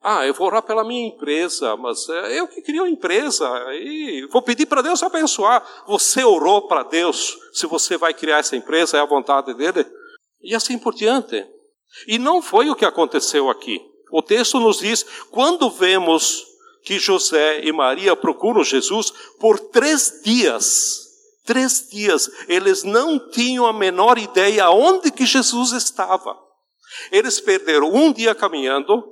Ah, 0.00 0.24
eu 0.24 0.32
vou 0.32 0.46
orar 0.46 0.62
pela 0.62 0.84
minha 0.84 1.06
empresa, 1.06 1.76
mas 1.76 2.08
é 2.08 2.40
eu 2.40 2.48
que 2.48 2.62
queria 2.62 2.82
uma 2.82 2.88
empresa 2.88 3.46
e 3.74 4.26
vou 4.32 4.40
pedir 4.40 4.64
para 4.64 4.80
Deus 4.80 5.02
abençoar. 5.02 5.62
Você 5.86 6.24
orou 6.24 6.66
para 6.66 6.84
Deus 6.84 7.36
se 7.52 7.66
você 7.66 7.98
vai 7.98 8.14
criar 8.14 8.38
essa 8.38 8.56
empresa, 8.56 8.96
é 8.96 9.00
a 9.00 9.06
vontade 9.06 9.52
dele? 9.52 9.84
E 10.40 10.54
assim 10.54 10.78
por 10.78 10.94
diante. 10.94 11.44
E 12.06 12.18
não 12.18 12.40
foi 12.40 12.70
o 12.70 12.76
que 12.76 12.86
aconteceu 12.86 13.50
aqui. 13.50 13.80
O 14.10 14.22
texto 14.22 14.58
nos 14.58 14.78
diz: 14.78 15.04
quando 15.30 15.68
vemos 15.68 16.46
que 16.88 16.98
José 16.98 17.60
e 17.64 17.70
Maria 17.70 18.16
procuram 18.16 18.64
Jesus 18.64 19.12
por 19.38 19.60
três 19.60 20.22
dias, 20.24 21.06
três 21.44 21.86
dias, 21.90 22.30
eles 22.48 22.82
não 22.82 23.28
tinham 23.28 23.66
a 23.66 23.74
menor 23.74 24.16
ideia 24.16 24.70
onde 24.70 25.10
que 25.10 25.26
Jesus 25.26 25.72
estava. 25.72 26.34
Eles 27.12 27.42
perderam 27.42 27.92
um 27.92 28.10
dia 28.10 28.34
caminhando, 28.34 29.04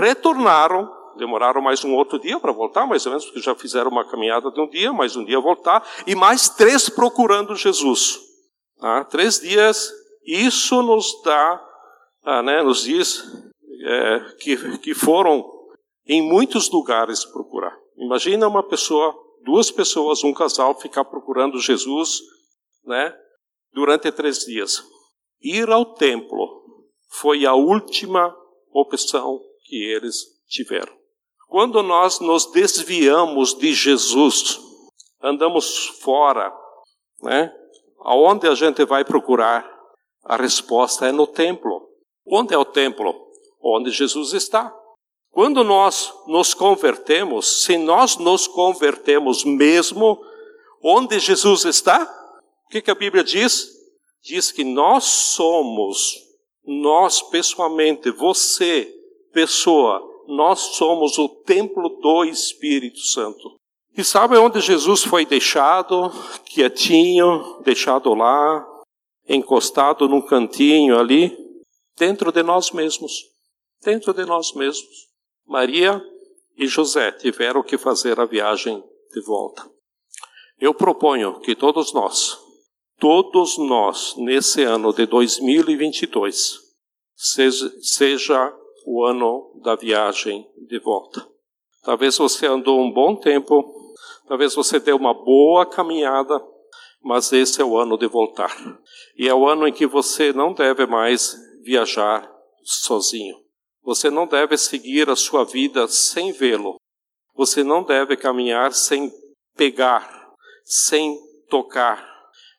retornaram, 0.00 0.90
demoraram 1.18 1.62
mais 1.62 1.84
um 1.84 1.94
outro 1.94 2.18
dia 2.18 2.40
para 2.40 2.50
voltar, 2.50 2.84
mais 2.84 3.06
ou 3.06 3.12
menos, 3.12 3.24
porque 3.26 3.40
já 3.40 3.54
fizeram 3.54 3.92
uma 3.92 4.10
caminhada 4.10 4.50
de 4.50 4.60
um 4.60 4.68
dia, 4.68 4.92
mais 4.92 5.14
um 5.14 5.24
dia 5.24 5.38
voltar, 5.38 5.86
e 6.08 6.16
mais 6.16 6.48
três 6.48 6.88
procurando 6.88 7.54
Jesus. 7.54 8.18
Ah, 8.80 9.04
três 9.04 9.38
dias, 9.38 9.92
isso 10.26 10.82
nos 10.82 11.22
dá, 11.22 11.64
ah, 12.24 12.42
né, 12.42 12.60
nos 12.60 12.82
diz 12.82 13.22
é, 13.84 14.20
que, 14.40 14.78
que 14.78 14.94
foram 14.94 15.59
em 16.12 16.20
muitos 16.20 16.68
lugares 16.68 17.24
procurar. 17.24 17.72
Imagina 17.96 18.48
uma 18.48 18.64
pessoa, 18.64 19.14
duas 19.44 19.70
pessoas, 19.70 20.24
um 20.24 20.34
casal, 20.34 20.74
ficar 20.74 21.04
procurando 21.04 21.60
Jesus, 21.60 22.18
né, 22.84 23.16
durante 23.72 24.10
três 24.10 24.40
dias. 24.40 24.82
Ir 25.40 25.70
ao 25.70 25.94
templo 25.94 26.48
foi 27.10 27.46
a 27.46 27.54
última 27.54 28.36
opção 28.72 29.40
que 29.64 29.76
eles 29.76 30.16
tiveram. 30.48 30.92
Quando 31.46 31.80
nós 31.80 32.18
nos 32.18 32.46
desviamos 32.50 33.54
de 33.54 33.72
Jesus, 33.72 34.58
andamos 35.22 35.86
fora, 36.00 36.52
né? 37.22 37.54
Aonde 38.00 38.48
a 38.48 38.54
gente 38.56 38.84
vai 38.84 39.04
procurar? 39.04 39.64
A 40.24 40.36
resposta 40.36 41.06
é 41.06 41.12
no 41.12 41.26
templo. 41.26 41.88
Onde 42.26 42.52
é 42.52 42.58
o 42.58 42.64
templo? 42.64 43.14
Onde 43.62 43.90
Jesus 43.90 44.32
está. 44.32 44.74
Quando 45.30 45.62
nós 45.62 46.12
nos 46.26 46.54
convertemos, 46.54 47.62
se 47.62 47.76
nós 47.76 48.16
nos 48.16 48.46
convertemos 48.46 49.44
mesmo, 49.44 50.20
onde 50.82 51.18
Jesus 51.18 51.64
está? 51.64 52.02
O 52.66 52.70
que, 52.70 52.82
que 52.82 52.90
a 52.90 52.94
Bíblia 52.94 53.22
diz? 53.22 53.70
Diz 54.22 54.50
que 54.50 54.64
nós 54.64 55.04
somos, 55.04 56.16
nós 56.64 57.22
pessoalmente, 57.22 58.10
você, 58.10 58.92
pessoa, 59.32 60.02
nós 60.26 60.58
somos 60.76 61.16
o 61.18 61.28
templo 61.28 61.88
do 62.00 62.24
Espírito 62.24 62.98
Santo. 62.98 63.56
E 63.96 64.04
sabe 64.04 64.36
onde 64.36 64.60
Jesus 64.60 65.02
foi 65.02 65.24
deixado, 65.26 66.10
quietinho, 66.44 67.60
deixado 67.64 68.14
lá, 68.14 68.66
encostado 69.28 70.08
num 70.08 70.22
cantinho 70.22 70.98
ali? 70.98 71.36
Dentro 71.96 72.30
de 72.30 72.42
nós 72.42 72.70
mesmos. 72.70 73.12
Dentro 73.82 74.12
de 74.12 74.24
nós 74.24 74.52
mesmos. 74.54 75.09
Maria 75.50 76.00
e 76.56 76.68
José 76.68 77.10
tiveram 77.10 77.60
que 77.60 77.76
fazer 77.76 78.20
a 78.20 78.24
viagem 78.24 78.80
de 79.12 79.20
volta. 79.20 79.68
Eu 80.60 80.72
proponho 80.72 81.40
que 81.40 81.56
todos 81.56 81.92
nós, 81.92 82.38
todos 83.00 83.58
nós, 83.58 84.14
nesse 84.16 84.62
ano 84.62 84.92
de 84.92 85.06
2022, 85.06 86.56
seja, 87.16 87.68
seja 87.82 88.56
o 88.86 89.04
ano 89.04 89.60
da 89.60 89.74
viagem 89.74 90.48
de 90.68 90.78
volta. 90.78 91.26
Talvez 91.82 92.16
você 92.16 92.46
andou 92.46 92.80
um 92.80 92.92
bom 92.92 93.16
tempo, 93.16 93.74
talvez 94.28 94.54
você 94.54 94.78
deu 94.78 94.96
uma 94.96 95.12
boa 95.12 95.66
caminhada, 95.66 96.40
mas 97.02 97.32
esse 97.32 97.60
é 97.60 97.64
o 97.64 97.76
ano 97.76 97.98
de 97.98 98.06
voltar. 98.06 98.56
E 99.16 99.26
é 99.28 99.34
o 99.34 99.48
ano 99.48 99.66
em 99.66 99.72
que 99.72 99.84
você 99.84 100.32
não 100.32 100.52
deve 100.54 100.86
mais 100.86 101.34
viajar 101.64 102.30
sozinho. 102.62 103.49
Você 103.82 104.10
não 104.10 104.26
deve 104.26 104.56
seguir 104.56 105.08
a 105.08 105.16
sua 105.16 105.44
vida 105.44 105.88
sem 105.88 106.32
vê-lo. 106.32 106.76
Você 107.34 107.64
não 107.64 107.82
deve 107.82 108.16
caminhar 108.16 108.72
sem 108.72 109.10
pegar, 109.56 110.30
sem 110.64 111.18
tocar. 111.48 112.06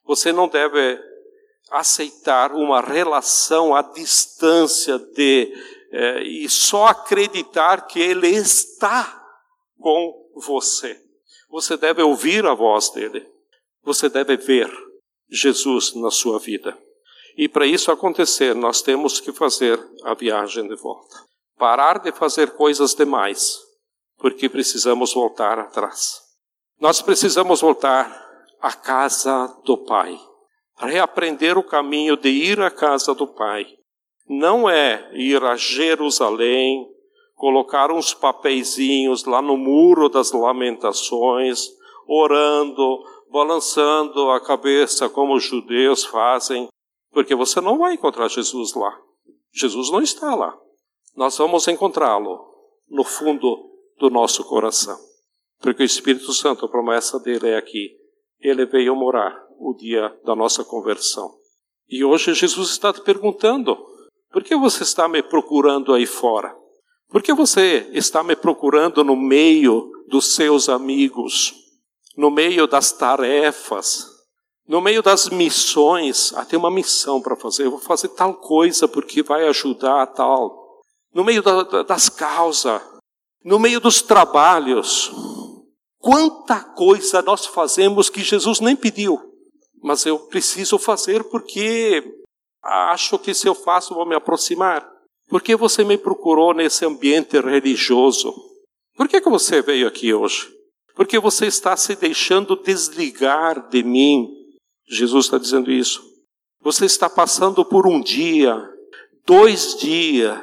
Você 0.04 0.32
não 0.32 0.48
deve 0.48 1.00
aceitar 1.70 2.52
uma 2.52 2.82
relação 2.82 3.74
à 3.74 3.82
distância 3.82 4.98
de 4.98 5.54
é, 5.92 6.24
e 6.24 6.50
só 6.50 6.88
acreditar 6.88 7.86
que 7.86 8.00
Ele 8.00 8.28
está 8.28 9.22
com 9.78 10.32
você. 10.36 11.00
Você 11.50 11.76
deve 11.76 12.02
ouvir 12.02 12.46
a 12.46 12.54
voz 12.54 12.90
dele. 12.90 13.28
Você 13.84 14.08
deve 14.08 14.38
ver 14.38 14.72
Jesus 15.30 15.94
na 15.96 16.10
sua 16.10 16.40
vida. 16.40 16.78
E 17.42 17.50
para 17.50 17.66
isso 17.66 17.92
acontecer, 17.92 18.54
nós 18.54 18.84
temos 18.84 19.20
que 19.20 19.34
fazer 19.34 19.84
a 20.04 20.14
viagem 20.14 20.68
de 20.68 20.76
volta. 20.76 21.16
Parar 21.58 21.98
de 21.98 22.12
fazer 22.12 22.52
coisas 22.52 22.94
demais, 22.94 23.58
porque 24.20 24.48
precisamos 24.48 25.12
voltar 25.12 25.58
atrás. 25.58 26.22
Nós 26.80 27.02
precisamos 27.02 27.60
voltar 27.60 28.06
à 28.62 28.72
casa 28.74 29.48
do 29.66 29.76
Pai. 29.76 30.20
Reaprender 30.78 31.58
o 31.58 31.64
caminho 31.64 32.16
de 32.16 32.30
ir 32.30 32.62
à 32.62 32.70
casa 32.70 33.16
do 33.16 33.26
Pai 33.26 33.66
não 34.30 34.70
é 34.70 35.10
ir 35.16 35.44
a 35.44 35.56
Jerusalém, 35.56 36.86
colocar 37.34 37.92
uns 37.92 38.14
papeizinhos 38.14 39.26
lá 39.26 39.42
no 39.42 39.58
muro 39.58 40.10
das 40.10 40.32
lamentações, 40.32 41.70
orando, 42.08 43.04
balançando 43.32 44.30
a 44.30 44.40
cabeça 44.40 45.10
como 45.10 45.34
os 45.34 45.44
judeus 45.44 46.06
fazem, 46.06 46.70
porque 47.12 47.36
você 47.36 47.62
não 47.62 47.78
vai 47.78 47.94
encontrar 47.94 48.28
Jesus 48.30 48.74
lá. 48.74 48.98
Jesus 49.52 49.92
não 49.92 50.02
está 50.02 50.34
lá. 50.34 50.58
Nós 51.16 51.38
vamos 51.38 51.68
encontrá-lo 51.68 52.40
no 52.90 53.04
fundo 53.04 53.70
do 54.00 54.10
nosso 54.10 54.44
coração. 54.46 54.98
Porque 55.60 55.84
o 55.84 55.86
Espírito 55.86 56.34
Santo, 56.34 56.66
a 56.66 56.70
promessa 56.70 57.20
dele 57.20 57.50
é 57.50 57.58
aqui. 57.58 57.92
Ele 58.40 58.66
veio 58.66 58.96
morar 58.96 59.46
o 59.60 59.74
dia 59.76 60.10
da 60.26 60.36
nossa 60.36 60.64
conversão. 60.64 61.30
E 61.88 62.04
hoje 62.04 62.34
Jesus 62.34 62.70
está 62.70 62.92
te 62.92 63.02
perguntando: 63.02 63.78
por 64.32 64.44
que 64.44 64.56
você 64.56 64.84
está 64.84 65.08
me 65.08 65.22
procurando 65.22 65.94
aí 65.94 66.06
fora? 66.06 66.56
Por 67.10 67.22
que 67.22 67.34
você 67.34 67.90
está 67.92 68.24
me 68.24 68.36
procurando 68.36 69.04
no 69.04 69.16
meio 69.16 69.92
dos 70.08 70.34
seus 70.34 70.70
amigos, 70.70 71.54
no 72.16 72.32
meio 72.32 72.66
das 72.66 72.94
tarefas, 72.94 74.11
no 74.72 74.82
meio 74.82 75.04
das 75.04 75.30
missões? 75.30 76.34
Ah, 76.36 76.46
tem 76.46 76.58
uma 76.58 76.72
missão 76.72 77.22
para 77.22 77.36
fazer, 77.36 77.66
eu 77.66 77.72
vou 77.72 77.80
fazer 77.80 78.08
tal 78.10 78.36
coisa 78.36 78.88
porque 78.88 79.22
vai 79.22 79.48
ajudar 79.48 80.02
a 80.02 80.08
tal. 80.08 80.82
No 81.14 81.24
meio 81.24 81.44
da, 81.44 81.84
das 81.84 82.08
causas, 82.08 82.82
no 83.44 83.60
meio 83.60 83.80
dos 83.80 84.02
trabalhos. 84.02 85.12
Quanta 86.00 86.64
coisa 86.64 87.22
nós 87.22 87.46
fazemos 87.46 88.10
que 88.10 88.24
Jesus 88.24 88.60
nem 88.60 88.76
pediu, 88.76 89.22
mas 89.84 90.06
eu 90.06 90.18
preciso 90.18 90.80
fazer 90.80 91.24
porque 91.26 92.04
Acho 92.64 93.18
que 93.18 93.34
se 93.34 93.48
eu 93.48 93.56
faço, 93.56 93.96
vou 93.96 94.06
me 94.06 94.16
aproximar. 94.16 94.88
Por 95.28 95.42
que 95.42 95.56
você 95.56 95.84
me 95.84 95.98
procurou 95.98 96.54
nesse 96.54 96.86
ambiente 96.86 97.40
religioso? 97.40 98.34
Por 98.96 99.08
que, 99.08 99.20
que 99.20 99.30
você 99.30 99.62
veio 99.62 99.88
aqui 99.88 100.14
hoje? 100.14 100.48
Porque 100.96 101.18
você 101.18 101.48
está 101.48 101.76
se 101.76 101.96
deixando 101.96 102.56
desligar 102.56 103.70
de 103.70 103.82
mim. 103.82 104.30
Jesus 104.92 105.26
está 105.26 105.38
dizendo 105.38 105.72
isso. 105.72 106.04
Você 106.62 106.86
está 106.86 107.10
passando 107.10 107.64
por 107.64 107.88
um 107.88 108.02
dia, 108.02 108.62
dois 109.26 109.78
dias, 109.78 110.38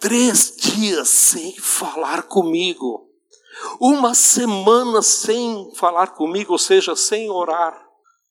três 0.00 0.56
dias 0.56 1.08
sem 1.08 1.54
falar 1.56 2.24
comigo. 2.24 3.08
Uma 3.80 4.12
semana 4.12 5.00
sem 5.00 5.70
falar 5.76 6.08
comigo, 6.08 6.52
ou 6.52 6.58
seja, 6.58 6.96
sem 6.96 7.30
orar. 7.30 7.82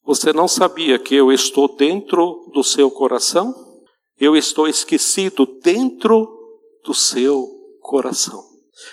Você 0.04 0.34
não 0.34 0.50
sabia 0.50 1.00
que 1.00 1.16
eu 1.16 1.32
estou 1.32 1.74
dentro 1.78 2.52
do 2.54 2.62
seu 2.62 2.92
coração? 2.92 3.56
Eu 4.20 4.36
estou 4.36 4.68
esquecido 4.68 5.46
dentro 5.64 6.28
do 6.84 6.94
seu 6.94 7.48
coração. 7.82 8.44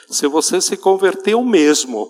Se 0.08 0.28
você 0.28 0.60
se 0.60 0.76
converteu 0.76 1.42
mesmo, 1.42 2.08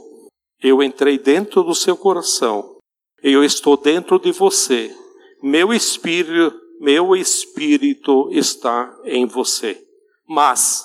eu 0.62 0.82
entrei 0.82 1.18
dentro 1.18 1.62
do 1.62 1.74
seu 1.74 1.96
coração. 1.96 2.79
Eu 3.22 3.44
estou 3.44 3.76
dentro 3.76 4.18
de 4.18 4.32
você. 4.32 4.94
Meu 5.42 5.72
espírito, 5.72 6.58
meu 6.80 7.14
espírito 7.14 8.28
está 8.32 8.94
em 9.04 9.26
você. 9.26 9.82
Mas 10.26 10.84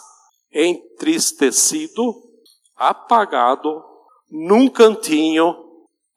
entristecido, 0.51 2.15
apagado, 2.75 3.83
num 4.29 4.67
cantinho, 4.67 5.55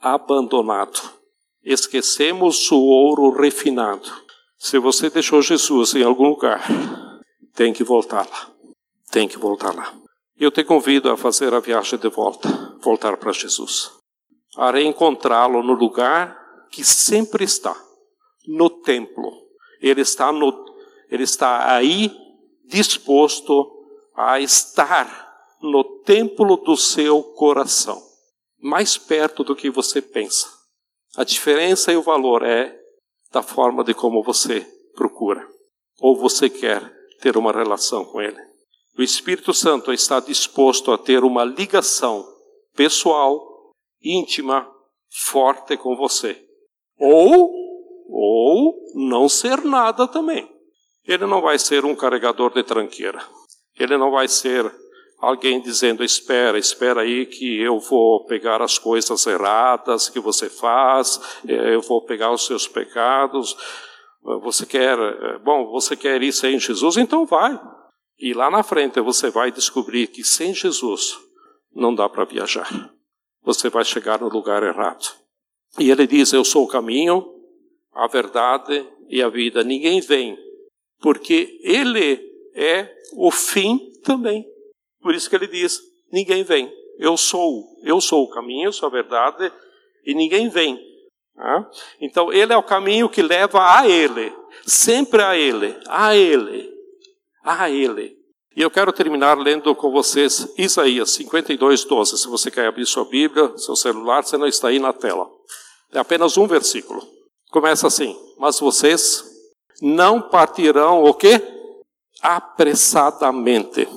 abandonado. 0.01 1.01
esquecemos 1.65 2.71
o 2.71 2.81
ouro 2.81 3.31
refinado. 3.31 4.11
Se 4.57 4.79
você 4.79 5.11
deixou 5.11 5.43
Jesus 5.43 5.95
em 5.95 6.03
algum 6.03 6.31
lugar, 6.31 6.63
tem 7.55 7.73
que 7.73 7.85
voltar 7.85 8.27
lá. 8.29 8.51
Tem 9.11 9.29
que 9.29 9.39
voltar 9.39 9.75
lá. 9.75 9.93
Eu 10.39 10.51
te 10.51 10.65
convido 10.65 11.11
a 11.11 11.17
fazer 11.17 11.53
a 11.53 11.61
viagem 11.61 11.99
de 11.99 12.09
volta, 12.09 12.49
voltar 12.81 13.17
para 13.17 13.33
Jesus. 13.33 13.98
A 14.59 14.71
reencontrá-lo 14.71 15.63
no 15.63 15.73
lugar 15.73 16.37
que 16.71 16.85
sempre 16.85 17.45
está, 17.45 17.75
no 18.47 18.69
templo. 18.69 19.33
Ele 19.81 20.03
está 20.03 20.31
no 20.31 20.67
ele 21.11 21.23
está 21.23 21.75
aí 21.75 22.15
disposto 22.67 23.67
a 24.15 24.39
estar 24.41 25.27
no 25.63 26.03
templo 26.03 26.57
do 26.57 26.77
seu 26.77 27.23
coração, 27.23 28.03
mais 28.61 28.99
perto 28.99 29.43
do 29.43 29.57
que 29.57 29.71
você 29.71 30.03
pensa. 30.03 30.47
A 31.17 31.25
diferença 31.25 31.91
e 31.93 31.97
o 31.97 32.03
valor 32.03 32.45
é 32.45 32.79
da 33.33 33.43
forma 33.43 33.83
de 33.83 33.95
como 33.95 34.23
você 34.23 34.61
procura 34.95 35.47
ou 36.01 36.17
você 36.17 36.51
quer 36.51 36.83
ter 37.21 37.37
uma 37.37 37.53
relação 37.53 38.05
com 38.05 38.21
ele. 38.21 38.41
O 38.97 39.03
Espírito 39.03 39.55
Santo 39.55 39.93
está 39.93 40.21
disposto 40.21 40.93
a 40.93 40.99
ter 40.99 41.25
uma 41.25 41.45
ligação 41.45 42.27
pessoal, 42.75 43.58
íntima, 44.03 44.71
forte 45.11 45.77
com 45.77 45.97
você. 45.97 46.45
Ou 46.99 47.69
ou 48.09 48.75
não 48.95 49.29
ser 49.29 49.63
nada 49.65 50.09
também. 50.09 50.51
Ele 51.07 51.27
não 51.27 51.41
vai 51.41 51.59
ser 51.59 51.85
um 51.85 51.95
carregador 51.95 52.53
de 52.53 52.63
tranqueira. 52.63 53.23
Ele 53.79 53.97
não 53.97 54.11
vai 54.11 54.27
ser 54.29 54.71
alguém 55.19 55.61
dizendo: 55.61 56.03
espera, 56.03 56.59
espera 56.59 57.03
aí 57.03 57.27
que 57.27 57.61
eu 57.61 57.79
vou 57.79 58.25
pegar 58.27 58.63
as 58.63 58.79
coisas 58.79 59.27
erradas 59.27 60.09
que 60.09 60.21
você 60.21 60.49
faz, 60.49 61.21
eh, 61.47 61.75
eu 61.75 61.81
vou 61.83 62.05
pegar 62.05 62.33
os 62.33 62.47
seus 62.47 62.67
pecados. 62.67 63.57
Você 64.43 64.67
quer, 64.67 64.99
eh, 64.99 65.39
bom, 65.39 65.71
você 65.71 65.97
quer 65.97 66.23
ir 66.23 66.33
sem 66.33 66.59
Jesus? 66.59 66.97
Então 66.97 67.25
vai. 67.25 67.59
E 68.19 68.35
lá 68.35 68.51
na 68.51 68.63
frente 68.63 69.01
você 69.01 69.31
vai 69.31 69.53
descobrir 69.53 70.09
que 70.09 70.25
sem 70.25 70.53
Jesus 70.53 71.17
não 71.73 71.95
dá 71.95 72.09
para 72.09 72.25
viajar. 72.25 72.69
Você 73.43 73.69
vai 73.69 73.85
chegar 73.85 74.21
no 74.21 74.29
lugar 74.29 74.63
errado. 74.63 75.15
E 75.79 75.91
ele 75.91 76.07
diz: 76.07 76.33
Eu 76.33 76.45
sou 76.45 76.65
o 76.65 76.69
caminho, 76.69 77.27
a 77.93 78.07
verdade 78.07 78.87
e 79.09 79.23
a 79.23 79.29
vida. 79.29 79.63
Ninguém 79.63 80.01
vem 80.01 80.39
porque 81.01 81.59
ele 81.63 82.21
é 82.55 82.93
o 83.15 83.31
fim 83.31 83.93
também. 84.03 84.47
Por 85.01 85.15
isso 85.15 85.29
que 85.29 85.37
ele 85.37 85.47
diz: 85.47 85.81
ninguém 86.13 86.43
vem. 86.43 86.73
Eu 86.99 87.17
sou, 87.17 87.65
eu 87.85 88.01
sou 88.01 88.25
o 88.25 88.31
caminho, 88.31 88.69
eu 88.69 88.73
sou 88.73 88.89
a 88.89 88.93
verdade, 88.93 89.53
e 90.05 90.15
ninguém 90.15 90.49
vem. 90.49 90.79
Tá? 91.35 91.71
Então 92.01 92.33
ele 92.33 92.53
é 92.53 92.57
o 92.57 92.63
caminho 92.63 93.09
que 93.09 93.23
leva 93.23 93.79
a 93.79 93.89
ele, 93.89 94.33
sempre 94.67 95.23
a 95.23 95.37
ele, 95.37 95.77
a 95.87 96.17
ele, 96.17 96.69
a 97.45 97.71
ele. 97.71 98.18
E 98.59 98.61
eu 98.61 98.73
quero 98.73 98.93
terminar 98.93 99.39
lendo 99.39 99.73
com 99.73 99.93
vocês 99.93 100.53
Isaías 100.59 101.13
52, 101.13 101.85
12. 101.85 102.19
Se 102.19 102.27
você 102.27 102.51
quer 102.51 102.67
abrir 102.67 102.85
sua 102.87 103.05
Bíblia, 103.05 103.57
seu 103.57 103.77
celular, 103.77 104.25
você 104.25 104.37
não 104.37 104.49
está 104.49 104.67
aí 104.67 104.81
na 104.81 104.93
tela. 104.93 105.31
É 105.93 106.01
apenas 106.01 106.37
um 106.37 106.45
versículo. 106.45 107.01
Começa 107.53 107.87
assim: 107.87 108.19
Mas 108.37 108.59
vocês 108.59 109.25
não 109.81 110.21
partirão 110.21 111.05
o 111.05 111.15
quê? 111.15 111.41
Apressadamente. 112.21 113.89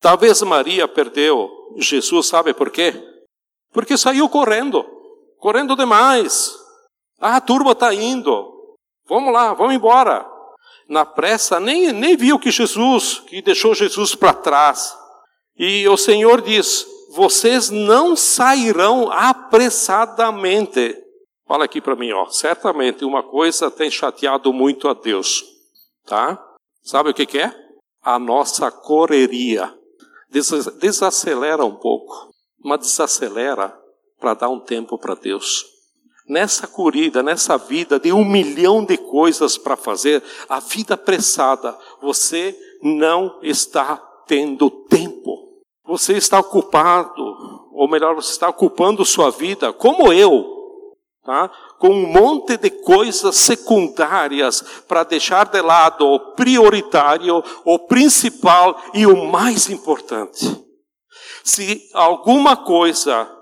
Talvez 0.00 0.40
Maria 0.40 0.88
perdeu 0.88 1.50
Jesus, 1.76 2.28
sabe 2.28 2.54
por 2.54 2.70
quê? 2.70 2.94
Porque 3.74 3.98
saiu 3.98 4.26
correndo, 4.30 4.86
correndo 5.36 5.76
demais. 5.76 6.56
Ah, 7.20 7.36
a 7.36 7.40
turma 7.42 7.72
está 7.72 7.92
indo. 7.92 8.74
Vamos 9.06 9.34
lá, 9.34 9.52
vamos 9.52 9.74
embora. 9.74 10.26
Na 10.88 11.04
pressa, 11.04 11.60
nem, 11.60 11.92
nem 11.92 12.16
viu 12.16 12.38
que 12.38 12.50
Jesus, 12.50 13.18
que 13.26 13.42
deixou 13.42 13.74
Jesus 13.74 14.14
para 14.14 14.32
trás. 14.32 14.96
E 15.56 15.86
o 15.88 15.96
Senhor 15.96 16.40
diz: 16.40 16.86
vocês 17.10 17.70
não 17.70 18.14
sairão 18.14 19.10
apressadamente. 19.10 20.96
Olha 21.48 21.64
aqui 21.64 21.80
para 21.80 21.96
mim, 21.96 22.12
ó. 22.12 22.26
Certamente 22.26 23.04
uma 23.04 23.22
coisa 23.22 23.70
tem 23.70 23.90
chateado 23.90 24.52
muito 24.52 24.88
a 24.88 24.94
Deus, 24.94 25.44
tá? 26.06 26.42
Sabe 26.82 27.10
o 27.10 27.14
que, 27.14 27.26
que 27.26 27.38
é? 27.38 27.52
A 28.02 28.18
nossa 28.18 28.70
correria. 28.70 29.74
Desacelera 30.30 31.64
um 31.64 31.74
pouco, 31.74 32.30
mas 32.62 32.80
desacelera 32.80 33.74
para 34.20 34.34
dar 34.34 34.50
um 34.50 34.60
tempo 34.60 34.98
para 34.98 35.14
Deus. 35.14 35.64
Nessa 36.28 36.66
corrida, 36.66 37.22
nessa 37.22 37.56
vida 37.56 37.98
de 37.98 38.12
um 38.12 38.24
milhão 38.24 38.84
de 38.84 38.98
coisas 38.98 39.56
para 39.56 39.76
fazer, 39.76 40.22
a 40.48 40.60
vida 40.60 40.94
apressada, 40.94 41.76
você 42.02 42.54
não 42.82 43.38
está 43.42 43.96
tendo 44.26 44.70
tempo. 44.70 45.48
Você 45.86 46.12
está 46.14 46.38
ocupado, 46.38 47.22
ou 47.72 47.88
melhor, 47.88 48.14
você 48.14 48.30
está 48.30 48.48
ocupando 48.48 49.04
sua 49.06 49.30
vida, 49.30 49.72
como 49.72 50.12
eu, 50.12 50.44
tá? 51.24 51.50
com 51.78 51.88
um 51.88 52.06
monte 52.06 52.58
de 52.58 52.68
coisas 52.68 53.36
secundárias 53.36 54.62
para 54.86 55.04
deixar 55.04 55.46
de 55.46 55.62
lado 55.62 56.06
o 56.06 56.34
prioritário, 56.34 57.42
o 57.64 57.78
principal 57.78 58.78
e 58.92 59.06
o 59.06 59.26
mais 59.26 59.70
importante. 59.70 60.62
Se 61.42 61.88
alguma 61.94 62.56
coisa 62.56 63.37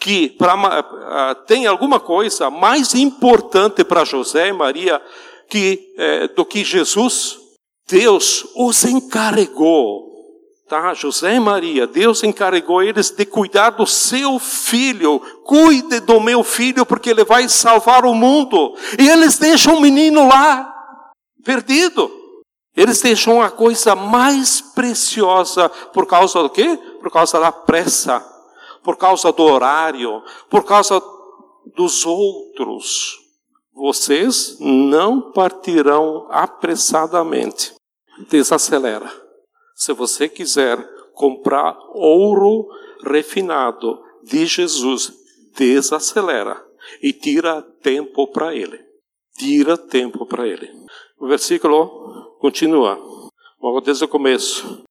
que 0.00 0.30
pra, 0.30 0.56
uh, 0.56 1.34
tem 1.46 1.66
alguma 1.66 2.00
coisa 2.00 2.50
mais 2.50 2.94
importante 2.94 3.84
para 3.84 4.04
José 4.04 4.48
e 4.48 4.52
Maria 4.52 5.00
que, 5.48 5.94
uh, 5.98 6.34
do 6.34 6.44
que 6.44 6.64
Jesus, 6.64 7.38
Deus 7.86 8.46
os 8.56 8.84
encarregou 8.84 10.10
Tá? 10.70 10.94
José 10.94 11.34
e 11.34 11.40
Maria, 11.40 11.84
Deus 11.84 12.22
encarregou 12.22 12.80
eles 12.80 13.10
de 13.10 13.26
cuidar 13.26 13.70
do 13.70 13.84
seu 13.84 14.38
filho. 14.38 15.18
Cuide 15.44 15.98
do 15.98 16.20
meu 16.20 16.44
filho, 16.44 16.86
porque 16.86 17.10
ele 17.10 17.24
vai 17.24 17.48
salvar 17.48 18.04
o 18.04 18.14
mundo. 18.14 18.76
E 18.96 19.08
eles 19.08 19.36
deixam 19.36 19.74
o 19.74 19.80
menino 19.80 20.28
lá, 20.28 20.72
perdido. 21.44 22.08
Eles 22.76 23.02
deixam 23.02 23.42
a 23.42 23.50
coisa 23.50 23.96
mais 23.96 24.60
preciosa 24.60 25.68
por 25.68 26.06
causa 26.06 26.40
do 26.40 26.48
quê? 26.48 26.78
Por 27.00 27.10
causa 27.10 27.40
da 27.40 27.50
pressa, 27.50 28.24
por 28.82 28.96
causa 28.96 29.32
do 29.32 29.42
horário, 29.42 30.22
por 30.48 30.64
causa 30.64 31.02
dos 31.74 32.04
outros. 32.04 33.18
Vocês 33.74 34.58
não 34.60 35.32
partirão 35.32 36.26
apressadamente. 36.30 37.74
Desacelera. 38.28 39.10
Se 39.74 39.92
você 39.92 40.28
quiser 40.28 40.78
comprar 41.14 41.78
ouro 41.94 42.68
refinado 43.04 43.98
de 44.22 44.44
Jesus, 44.44 45.12
desacelera 45.56 46.62
e 47.02 47.12
tira 47.12 47.62
tempo 47.82 48.26
para 48.26 48.54
ele. 48.54 48.78
Tira 49.38 49.76
tempo 49.76 50.26
para 50.26 50.46
ele. 50.46 50.68
O 51.18 51.26
versículo 51.26 52.36
continua, 52.38 52.98
logo 53.60 53.80
desde 53.80 54.04
o 54.04 54.08
começo. 54.08 54.82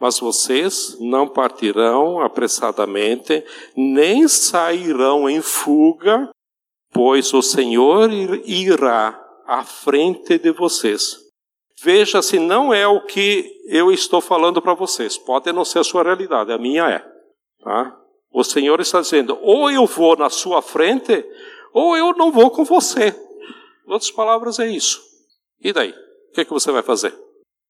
Mas 0.00 0.18
vocês 0.18 0.96
não 0.98 1.28
partirão 1.28 2.20
apressadamente, 2.20 3.44
nem 3.76 4.26
sairão 4.26 5.28
em 5.28 5.42
fuga, 5.42 6.30
pois 6.90 7.34
o 7.34 7.42
Senhor 7.42 8.10
irá 8.44 9.22
à 9.46 9.62
frente 9.62 10.38
de 10.38 10.52
vocês 10.52 11.30
Veja 11.82 12.20
se 12.20 12.38
não 12.38 12.74
é 12.74 12.86
o 12.86 13.00
que 13.00 13.62
eu 13.66 13.90
estou 13.90 14.20
falando 14.20 14.60
para 14.60 14.74
vocês. 14.74 15.16
Pode 15.16 15.50
não 15.50 15.64
ser 15.64 15.78
a 15.78 15.84
sua 15.84 16.02
realidade, 16.02 16.52
a 16.52 16.58
minha 16.58 16.90
é. 16.90 16.98
Tá? 17.62 17.96
O 18.30 18.44
Senhor 18.44 18.78
está 18.80 19.00
dizendo: 19.00 19.38
ou 19.40 19.70
eu 19.70 19.86
vou 19.86 20.14
na 20.14 20.28
sua 20.28 20.60
frente, 20.60 21.24
ou 21.72 21.96
eu 21.96 22.12
não 22.14 22.30
vou 22.30 22.50
com 22.50 22.64
você. 22.64 23.08
Em 23.86 23.92
outras 23.92 24.10
palavras, 24.10 24.58
é 24.58 24.68
isso. 24.68 25.00
E 25.58 25.72
daí? 25.72 25.90
O 25.90 26.32
que, 26.34 26.42
é 26.42 26.44
que 26.44 26.52
você 26.52 26.70
vai 26.70 26.82
fazer? 26.82 27.14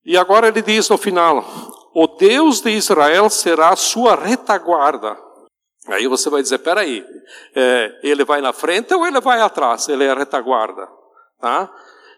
E 0.05 0.17
agora 0.17 0.49
ele 0.49 0.61
diz 0.61 0.89
no 0.89 0.99
final: 0.99 1.45
O 1.95 2.07
Deus 2.07 2.61
de 2.61 2.71
Israel 2.71 3.29
será 3.29 3.71
a 3.71 3.77
sua 3.77 4.15
retaguarda. 4.15 5.17
Aí 5.89 6.07
você 6.07 6.31
vai 6.31 6.43
dizer: 6.43 6.59
peraí, 6.59 7.05
é, 7.55 8.01
ele 8.03 8.25
vai 8.25 8.41
na 8.41 8.53
frente 8.53 8.95
ou 8.95 9.07
ele 9.07 9.21
vai 9.21 9.41
atrás? 9.41 9.89
Ele 9.89 10.05
é 10.05 10.11
a 10.11 10.15
retaguarda. 10.15 10.89
Tá? 11.41 11.73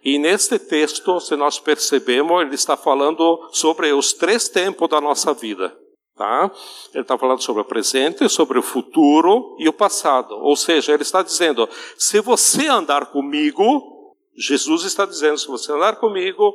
E 0.05 0.18
neste 0.18 0.59
texto, 0.59 1.20
se 1.20 1.37
nós 1.37 1.61
percebemos, 1.61 2.43
ele 2.43 2.55
está 2.55 2.77
falando 2.77 3.49
sobre 3.53 3.93
os 3.93 4.12
três 4.12 4.49
tempos 4.49 4.89
da 4.89 5.01
nossa 5.01 5.33
vida. 5.33 5.75
Tá? 6.16 6.51
Ele 6.93 7.03
está 7.03 7.16
falando 7.16 7.41
sobre 7.41 7.62
o 7.62 7.64
presente, 7.64 8.29
sobre 8.29 8.59
o 8.59 8.62
futuro 8.62 9.57
e 9.59 9.68
o 9.68 9.73
passado. 9.73 10.35
Ou 10.35 10.57
seja, 10.57 10.93
ele 10.93 11.03
está 11.03 11.23
dizendo: 11.23 11.68
se 11.97 12.20
você 12.20 12.66
andar 12.66 13.07
comigo, 13.07 14.16
Jesus 14.37 14.85
está 14.85 15.07
dizendo: 15.07 15.39
se 15.39 15.47
você 15.47 15.73
andar 15.73 15.97
comigo, 15.97 16.53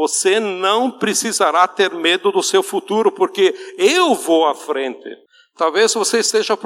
você 0.00 0.40
não 0.40 0.90
precisará 0.90 1.68
ter 1.68 1.92
medo 1.92 2.32
do 2.32 2.42
seu 2.42 2.62
futuro, 2.62 3.12
porque 3.12 3.54
eu 3.76 4.14
vou 4.14 4.46
à 4.46 4.54
frente. 4.54 5.06
Talvez 5.58 5.92
você 5.92 6.20
esteja 6.20 6.56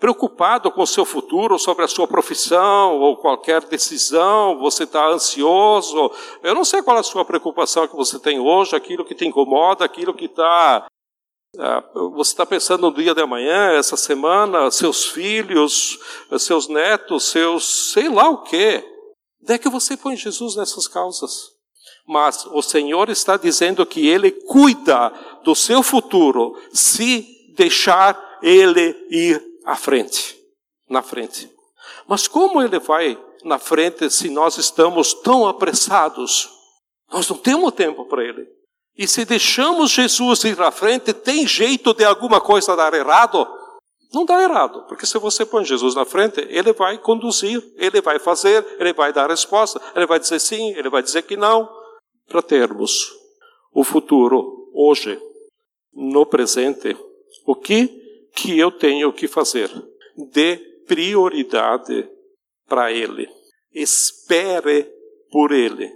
preocupado 0.00 0.70
com 0.70 0.80
o 0.80 0.86
seu 0.86 1.04
futuro, 1.04 1.58
sobre 1.58 1.84
a 1.84 1.88
sua 1.88 2.08
profissão 2.08 2.98
ou 2.98 3.18
qualquer 3.18 3.62
decisão, 3.66 4.58
você 4.58 4.84
está 4.84 5.06
ansioso. 5.06 6.10
Eu 6.42 6.54
não 6.54 6.64
sei 6.64 6.82
qual 6.82 6.96
é 6.96 7.00
a 7.00 7.02
sua 7.02 7.26
preocupação 7.26 7.86
que 7.86 7.94
você 7.94 8.18
tem 8.18 8.40
hoje, 8.40 8.74
aquilo 8.74 9.04
que 9.04 9.14
te 9.14 9.26
incomoda, 9.26 9.84
aquilo 9.84 10.14
que 10.14 10.24
está. 10.24 10.86
Uh, 11.54 12.10
você 12.12 12.32
está 12.32 12.46
pensando 12.46 12.88
no 12.88 12.96
dia 12.96 13.14
de 13.14 13.20
amanhã, 13.20 13.72
essa 13.72 13.98
semana, 13.98 14.70
seus 14.70 15.04
filhos, 15.04 15.98
seus 16.38 16.68
netos, 16.68 17.24
seus 17.24 17.92
sei 17.92 18.08
lá 18.08 18.30
o 18.30 18.42
quê. 18.44 18.82
Daí 19.42 19.58
que 19.58 19.68
você 19.68 19.94
põe 19.94 20.16
Jesus 20.16 20.56
nessas 20.56 20.88
causas. 20.88 21.51
Mas 22.06 22.46
o 22.46 22.62
Senhor 22.62 23.08
está 23.08 23.36
dizendo 23.36 23.86
que 23.86 24.08
Ele 24.08 24.30
cuida 24.30 25.12
do 25.44 25.54
seu 25.54 25.82
futuro 25.82 26.56
se 26.72 27.26
deixar 27.56 28.38
Ele 28.42 28.94
ir 29.10 29.42
à 29.64 29.76
frente, 29.76 30.36
na 30.88 31.02
frente. 31.02 31.50
Mas 32.06 32.26
como 32.26 32.62
ele 32.62 32.78
vai 32.78 33.18
na 33.44 33.58
frente 33.58 34.10
se 34.10 34.28
nós 34.28 34.58
estamos 34.58 35.14
tão 35.14 35.46
apressados? 35.46 36.50
Nós 37.10 37.28
não 37.28 37.36
temos 37.36 37.72
tempo 37.72 38.04
para 38.06 38.24
ele. 38.24 38.46
E 38.96 39.06
se 39.06 39.24
deixamos 39.24 39.90
Jesus 39.90 40.44
ir 40.44 40.60
à 40.60 40.70
frente, 40.70 41.12
tem 41.12 41.46
jeito 41.46 41.94
de 41.94 42.04
alguma 42.04 42.40
coisa 42.40 42.76
dar 42.76 42.92
errado? 42.92 43.46
Não 44.12 44.26
dá 44.26 44.42
errado, 44.42 44.84
porque 44.86 45.06
se 45.06 45.18
você 45.18 45.46
põe 45.46 45.64
Jesus 45.64 45.94
na 45.94 46.04
frente, 46.04 46.40
ele 46.50 46.74
vai 46.74 46.98
conduzir, 46.98 47.62
ele 47.76 48.02
vai 48.02 48.18
fazer, 48.18 48.64
ele 48.78 48.92
vai 48.92 49.10
dar 49.10 49.30
resposta, 49.30 49.80
ele 49.96 50.06
vai 50.06 50.20
dizer 50.20 50.38
sim, 50.38 50.74
ele 50.76 50.90
vai 50.90 51.02
dizer 51.02 51.22
que 51.22 51.34
não, 51.34 51.66
para 52.26 52.42
termos 52.42 53.12
o 53.72 53.84
futuro 53.84 54.70
hoje, 54.72 55.18
no 55.92 56.26
presente. 56.26 56.96
O 57.46 57.54
que 57.54 57.88
que 58.34 58.58
eu 58.58 58.70
tenho 58.70 59.12
que 59.12 59.28
fazer? 59.28 59.70
Dê 60.32 60.56
prioridade 60.86 62.08
para 62.66 62.92
Ele. 62.92 63.28
Espere 63.72 64.84
por 65.30 65.52
Ele. 65.52 65.90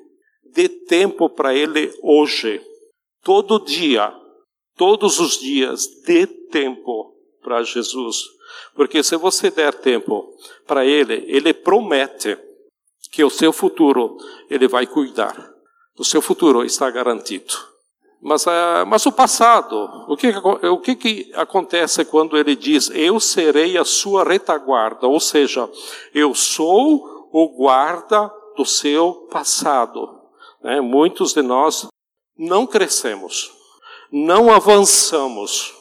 Dê 0.44 0.68
tempo 0.68 1.28
para 1.28 1.54
Ele 1.54 1.92
hoje. 2.02 2.60
Todo 3.22 3.64
dia, 3.64 4.12
todos 4.76 5.18
os 5.18 5.38
dias, 5.38 5.86
dê 6.04 6.26
tempo 6.26 7.14
para 7.42 7.62
Jesus. 7.62 8.24
Porque 8.74 9.02
se 9.02 9.16
você 9.16 9.50
der 9.50 9.74
tempo 9.74 10.34
para 10.66 10.84
Ele, 10.84 11.24
Ele 11.26 11.52
promete 11.52 12.38
que 13.10 13.24
o 13.24 13.30
seu 13.30 13.52
futuro 13.52 14.16
Ele 14.48 14.68
vai 14.68 14.86
cuidar. 14.86 15.55
O 15.98 16.04
seu 16.04 16.20
futuro 16.20 16.64
está 16.64 16.90
garantido. 16.90 17.54
Mas, 18.20 18.46
uh, 18.46 18.84
mas 18.86 19.06
o 19.06 19.12
passado, 19.12 19.76
o 20.08 20.16
que, 20.16 20.28
o 20.28 20.78
que, 20.78 20.96
que 20.96 21.32
acontece 21.34 22.04
quando 22.04 22.36
ele 22.36 22.56
diz: 22.56 22.90
Eu 22.90 23.20
serei 23.20 23.78
a 23.78 23.84
sua 23.84 24.24
retaguarda? 24.24 25.06
Ou 25.06 25.20
seja, 25.20 25.70
eu 26.14 26.34
sou 26.34 27.28
o 27.32 27.48
guarda 27.56 28.32
do 28.56 28.64
seu 28.64 29.28
passado. 29.30 30.20
Né? 30.62 30.80
Muitos 30.80 31.32
de 31.32 31.42
nós 31.42 31.86
não 32.36 32.66
crescemos, 32.66 33.52
não 34.10 34.52
avançamos, 34.52 35.74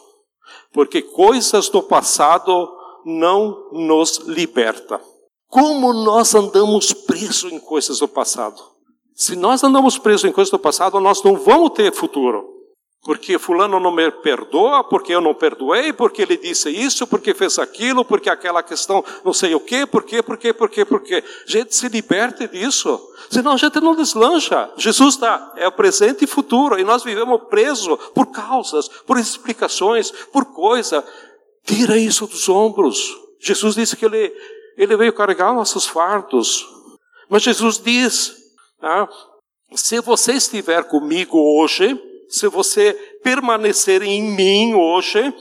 porque 0.72 1.01
coisas 1.01 1.70
do 1.70 1.82
passado 1.82 2.72
não 3.05 3.70
nos 3.72 4.18
liberta. 4.20 5.01
Como 5.47 5.93
nós 5.93 6.36
andamos 6.36 6.91
presos 6.91 7.51
em 7.51 7.59
coisas 7.59 7.99
do 7.99 8.07
passado? 8.07 8.74
Se 9.16 9.34
nós 9.34 9.63
andamos 9.63 9.97
presos 9.97 10.26
em 10.26 10.32
coisas 10.34 10.51
do 10.51 10.59
passado, 10.59 10.99
nós 10.99 11.24
não 11.24 11.38
vamos 11.38 11.72
ter 11.72 11.93
futuro. 11.93 12.53
Porque 13.01 13.38
fulano 13.38 13.80
não 13.80 13.91
me 13.91 14.11
perdoa, 14.11 14.84
porque 14.84 15.13
eu 15.13 15.22
não 15.22 15.34
perdoei, 15.34 15.93
porque 15.93 16.24
ele 16.24 16.36
disse 16.36 16.70
isso, 16.72 17.05
porque 17.05 17.36
fez 17.36 17.59
aquilo, 17.59 18.03
porque 18.03 18.30
aquela 18.30 18.63
questão 18.63 19.05
não 19.24 19.32
sei 19.32 19.53
o 19.53 19.59
quê, 19.59 19.86
por 19.86 20.03
quê, 20.03 20.24
por 20.24 20.38
quê, 20.38 20.51
por 20.51 20.70
quê, 20.70 20.84
por 20.84 21.01
quê. 21.01 21.24
Gente, 21.45 21.76
se 21.76 21.88
liberte 21.88 22.47
disso. 22.47 22.99
Senão 23.30 23.53
a 23.53 23.57
gente 23.57 23.80
não 23.80 23.95
deslancha. 23.95 24.72
Jesus 24.76 25.13
está, 25.13 25.53
é 25.55 25.68
o 25.68 25.72
presente 25.72 26.26
e 26.26 26.28
futuro, 26.28 26.80
e 26.80 26.84
nós 26.84 27.03
vivemos 27.03 27.43
presos 27.47 27.97
por 28.13 28.26
causas, 28.32 28.89
por 29.05 29.18
explicações, 29.20 30.11
por 30.34 30.45
coisa. 30.45 31.05
Tira 31.63 31.97
isso 31.97 32.26
dos 32.28 32.49
ombros. 32.49 33.16
Jesus 33.39 33.76
disse 33.76 33.95
que 33.95 34.05
ele, 34.05 34.34
ele 34.76 34.97
veio 34.97 35.13
carregar 35.13 35.53
nossos 35.53 35.86
fardos. 35.86 36.68
Mas 37.30 37.43
Jesus 37.43 37.78
diz, 37.78 38.45
Tá? 38.86 39.10
Se 39.74 40.00
você 40.00 40.34
estiver 40.34 40.88
comigo 40.88 41.40
hoje, 41.60 42.00
se 42.30 42.48
você 42.48 42.94
permanecer 43.24 44.04
em 44.04 44.22
mim 44.22 44.76
hoje, 44.76 45.34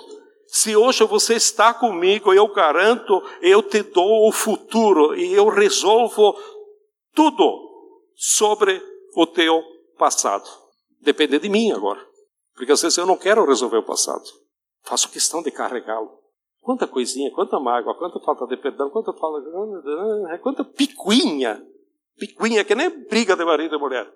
se 0.47 0.75
hoje 0.75 1.05
você 1.05 1.35
está 1.35 1.75
comigo, 1.75 2.33
eu 2.33 2.49
garanto, 2.49 3.23
eu 3.43 3.63
te 3.63 3.83
dou 3.83 4.27
o 4.27 4.33
futuro 4.33 5.15
e 5.15 5.35
eu 5.35 5.51
resolvo 5.51 6.35
tudo 7.15 7.45
sobre 8.17 8.83
o 9.15 9.27
teu 9.27 9.63
passado. 9.99 10.49
Depende 11.03 11.39
de 11.39 11.51
mim 11.51 11.71
agora. 11.71 12.01
Porque 12.55 12.73
às 12.73 12.81
vezes 12.81 12.97
eu 12.97 13.05
não 13.05 13.19
quero 13.19 13.45
resolver 13.45 13.77
o 13.77 13.87
passado. 13.87 14.25
Faço 14.85 15.11
questão 15.11 15.43
de 15.43 15.51
carregá-lo. 15.51 16.19
Quanta 16.63 16.87
coisinha, 16.87 17.31
quanta 17.31 17.61
mágoa, 17.61 17.95
quanta 17.99 18.19
falta 18.21 18.47
de 18.47 18.57
perdão, 18.57 18.89
quanta 18.89 19.13
falta, 19.13 19.47
quanta 20.41 20.65
picuinha 20.65 21.63
Picuinha, 22.19 22.65
que 22.65 22.75
nem 22.75 22.89
briga 23.09 23.37
de 23.37 23.45
marido 23.45 23.75
e 23.75 23.79
mulher. 23.79 24.09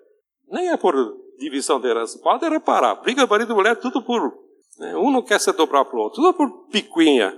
Nem 0.49 0.69
é 0.69 0.77
por 0.77 0.95
divisão 1.37 1.79
de 1.79 1.87
herança. 1.87 2.19
Pode 2.19 2.47
reparar, 2.47 2.95
briga 2.95 3.23
de 3.23 3.29
marido 3.29 3.53
e 3.53 3.55
mulher, 3.55 3.75
tudo 3.77 4.01
por. 4.01 4.33
Né? 4.79 4.95
Um 4.95 5.11
não 5.11 5.21
quer 5.21 5.39
se 5.39 5.51
dobrar 5.51 5.85
para 5.85 5.97
o 5.97 6.01
outro, 6.01 6.21
tudo 6.21 6.33
por 6.33 6.67
picuinha. 6.69 7.37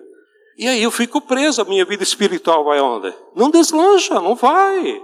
E 0.57 0.67
aí 0.67 0.83
eu 0.83 0.91
fico 0.91 1.21
preso, 1.21 1.61
a 1.61 1.65
minha 1.65 1.85
vida 1.85 2.03
espiritual 2.03 2.63
vai 2.63 2.79
onde? 2.79 3.13
Não 3.35 3.49
deslancha, 3.49 4.19
não 4.19 4.35
vai. 4.35 5.01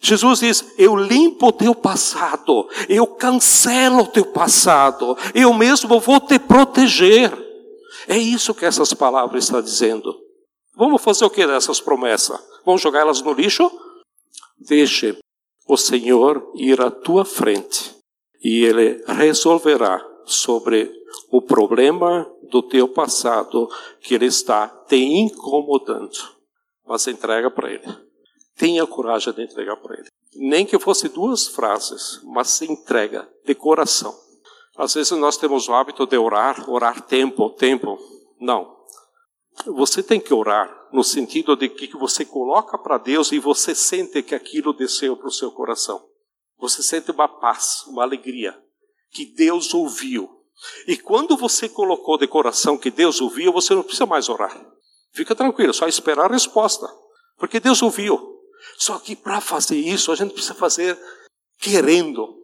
Jesus 0.00 0.40
diz: 0.40 0.74
Eu 0.78 0.96
limpo 0.96 1.48
o 1.48 1.52
teu 1.52 1.74
passado, 1.74 2.68
eu 2.88 3.06
cancelo 3.06 4.02
o 4.02 4.06
teu 4.06 4.26
passado, 4.26 5.16
eu 5.34 5.52
mesmo 5.52 6.00
vou 6.00 6.20
te 6.20 6.38
proteger. 6.38 7.30
É 8.08 8.16
isso 8.16 8.54
que 8.54 8.64
essas 8.64 8.92
palavras 8.94 9.44
estão 9.44 9.60
dizendo. 9.60 10.14
Vamos 10.74 11.02
fazer 11.02 11.24
o 11.24 11.30
que 11.30 11.46
dessas 11.46 11.80
promessas? 11.80 12.38
Vamos 12.64 12.80
jogar 12.80 13.00
elas 13.00 13.20
no 13.20 13.32
lixo? 13.32 13.70
Deixe 14.60 15.16
o 15.66 15.76
Senhor 15.76 16.52
ir 16.54 16.80
à 16.80 16.90
tua 16.90 17.24
frente 17.24 17.96
e 18.42 18.64
Ele 18.64 19.02
resolverá 19.06 20.04
sobre 20.24 20.92
o 21.30 21.40
problema 21.40 22.30
do 22.50 22.62
teu 22.62 22.88
passado 22.88 23.68
que 24.00 24.14
Ele 24.14 24.26
está 24.26 24.68
te 24.68 24.96
incomodando. 24.96 26.16
Mas 26.86 27.06
entrega 27.06 27.50
para 27.50 27.70
Ele. 27.70 27.86
Tenha 28.56 28.86
coragem 28.86 29.32
de 29.32 29.42
entregar 29.42 29.76
para 29.76 29.98
Ele. 29.98 30.08
Nem 30.34 30.66
que 30.66 30.78
fosse 30.78 31.08
duas 31.08 31.48
frases, 31.48 32.20
mas 32.24 32.60
entrega 32.62 33.28
de 33.44 33.54
coração. 33.54 34.14
Às 34.76 34.94
vezes 34.94 35.12
nós 35.12 35.36
temos 35.36 35.68
o 35.68 35.74
hábito 35.74 36.06
de 36.06 36.16
orar, 36.16 36.68
orar 36.68 37.00
tempo, 37.02 37.50
tempo. 37.50 37.98
Não. 38.40 38.76
Você 39.66 40.02
tem 40.02 40.20
que 40.20 40.32
orar 40.32 40.79
no 40.92 41.04
sentido 41.04 41.56
de 41.56 41.68
que 41.68 41.96
você 41.96 42.24
coloca 42.24 42.76
para 42.78 42.98
Deus 42.98 43.32
e 43.32 43.38
você 43.38 43.74
sente 43.74 44.22
que 44.22 44.34
aquilo 44.34 44.72
desceu 44.72 45.16
para 45.16 45.28
o 45.28 45.32
seu 45.32 45.50
coração. 45.52 46.04
Você 46.58 46.82
sente 46.82 47.10
uma 47.10 47.28
paz, 47.28 47.84
uma 47.86 48.02
alegria, 48.02 48.58
que 49.10 49.24
Deus 49.24 49.72
ouviu. 49.72 50.28
E 50.86 50.96
quando 50.96 51.36
você 51.36 51.68
colocou 51.68 52.18
de 52.18 52.26
coração 52.26 52.76
que 52.76 52.90
Deus 52.90 53.20
ouviu, 53.20 53.52
você 53.52 53.74
não 53.74 53.82
precisa 53.82 54.06
mais 54.06 54.28
orar. 54.28 54.54
Fica 55.12 55.34
tranquilo, 55.34 55.72
só 55.72 55.86
esperar 55.86 56.30
a 56.30 56.34
resposta. 56.34 56.86
Porque 57.38 57.58
Deus 57.58 57.82
ouviu. 57.82 58.38
Só 58.76 58.98
que 58.98 59.16
para 59.16 59.40
fazer 59.40 59.78
isso, 59.78 60.12
a 60.12 60.14
gente 60.14 60.32
precisa 60.32 60.54
fazer 60.54 60.98
querendo. 61.58 62.36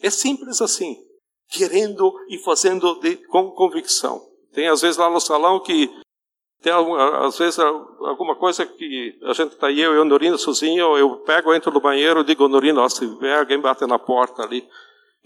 É 0.00 0.10
simples 0.10 0.60
assim. 0.60 0.96
Querendo 1.48 2.12
e 2.28 2.38
fazendo 2.38 2.98
de, 3.00 3.16
com 3.28 3.50
convicção. 3.52 4.20
Tem 4.52 4.68
às 4.68 4.80
vezes 4.80 4.96
lá 4.96 5.08
no 5.08 5.20
salão 5.20 5.60
que 5.60 5.88
tem 6.62 6.72
às 6.72 7.38
vezes 7.38 7.58
alguma 7.58 8.36
coisa 8.36 8.66
que 8.66 9.18
a 9.22 9.32
gente 9.32 9.52
está 9.52 9.68
aí, 9.68 9.80
eu 9.80 9.94
e 9.94 9.98
o 9.98 10.04
Norino 10.04 10.36
sozinho, 10.36 10.96
eu 10.96 11.16
pego, 11.18 11.54
entro 11.54 11.72
no 11.72 11.80
banheiro, 11.80 12.22
digo, 12.22 12.48
Norino, 12.48 12.88
se 12.90 13.06
vier 13.18 13.38
alguém 13.38 13.58
bate 13.58 13.86
na 13.86 13.98
porta 13.98 14.42
ali. 14.42 14.68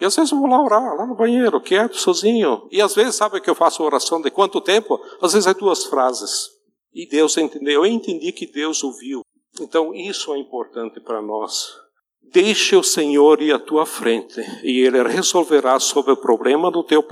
E 0.00 0.04
às 0.04 0.14
vezes 0.14 0.32
eu 0.32 0.38
vou 0.38 0.48
lá 0.48 0.62
orar, 0.62 0.96
lá 0.96 1.06
no 1.06 1.14
banheiro, 1.14 1.60
quieto, 1.60 1.96
sozinho. 1.96 2.68
E 2.70 2.80
às 2.80 2.94
vezes, 2.94 3.14
sabe 3.14 3.40
que 3.40 3.50
eu 3.50 3.54
faço 3.54 3.82
oração 3.82 4.20
de 4.20 4.30
quanto 4.30 4.60
tempo? 4.60 5.00
Às 5.20 5.32
vezes 5.32 5.46
é 5.46 5.54
duas 5.54 5.84
frases. 5.84 6.50
E 6.92 7.08
Deus 7.08 7.36
entendeu. 7.36 7.84
Eu 7.84 7.86
entendi 7.86 8.30
que 8.32 8.46
Deus 8.46 8.82
ouviu. 8.82 9.22
Então 9.60 9.94
isso 9.94 10.34
é 10.34 10.38
importante 10.38 11.00
para 11.00 11.22
nós. 11.22 11.76
Deixe 12.22 12.74
o 12.74 12.82
Senhor 12.82 13.40
ir 13.40 13.52
à 13.52 13.58
tua 13.58 13.86
frente 13.86 14.40
e 14.64 14.80
Ele 14.80 15.02
resolverá 15.02 15.78
sobre 15.78 16.12
o 16.12 16.16
problema 16.16 16.70
do 16.70 16.82
teu 16.82 17.02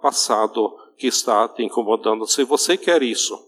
passado 0.00 0.76
que 0.96 1.06
está 1.06 1.48
te 1.48 1.62
incomodando. 1.62 2.26
Se 2.26 2.44
você 2.44 2.76
quer 2.76 3.02
isso, 3.02 3.47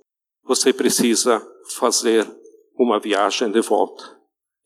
você 0.51 0.73
precisa 0.73 1.41
fazer 1.77 2.29
uma 2.77 2.99
viagem 2.99 3.49
de 3.53 3.61
volta. 3.61 4.19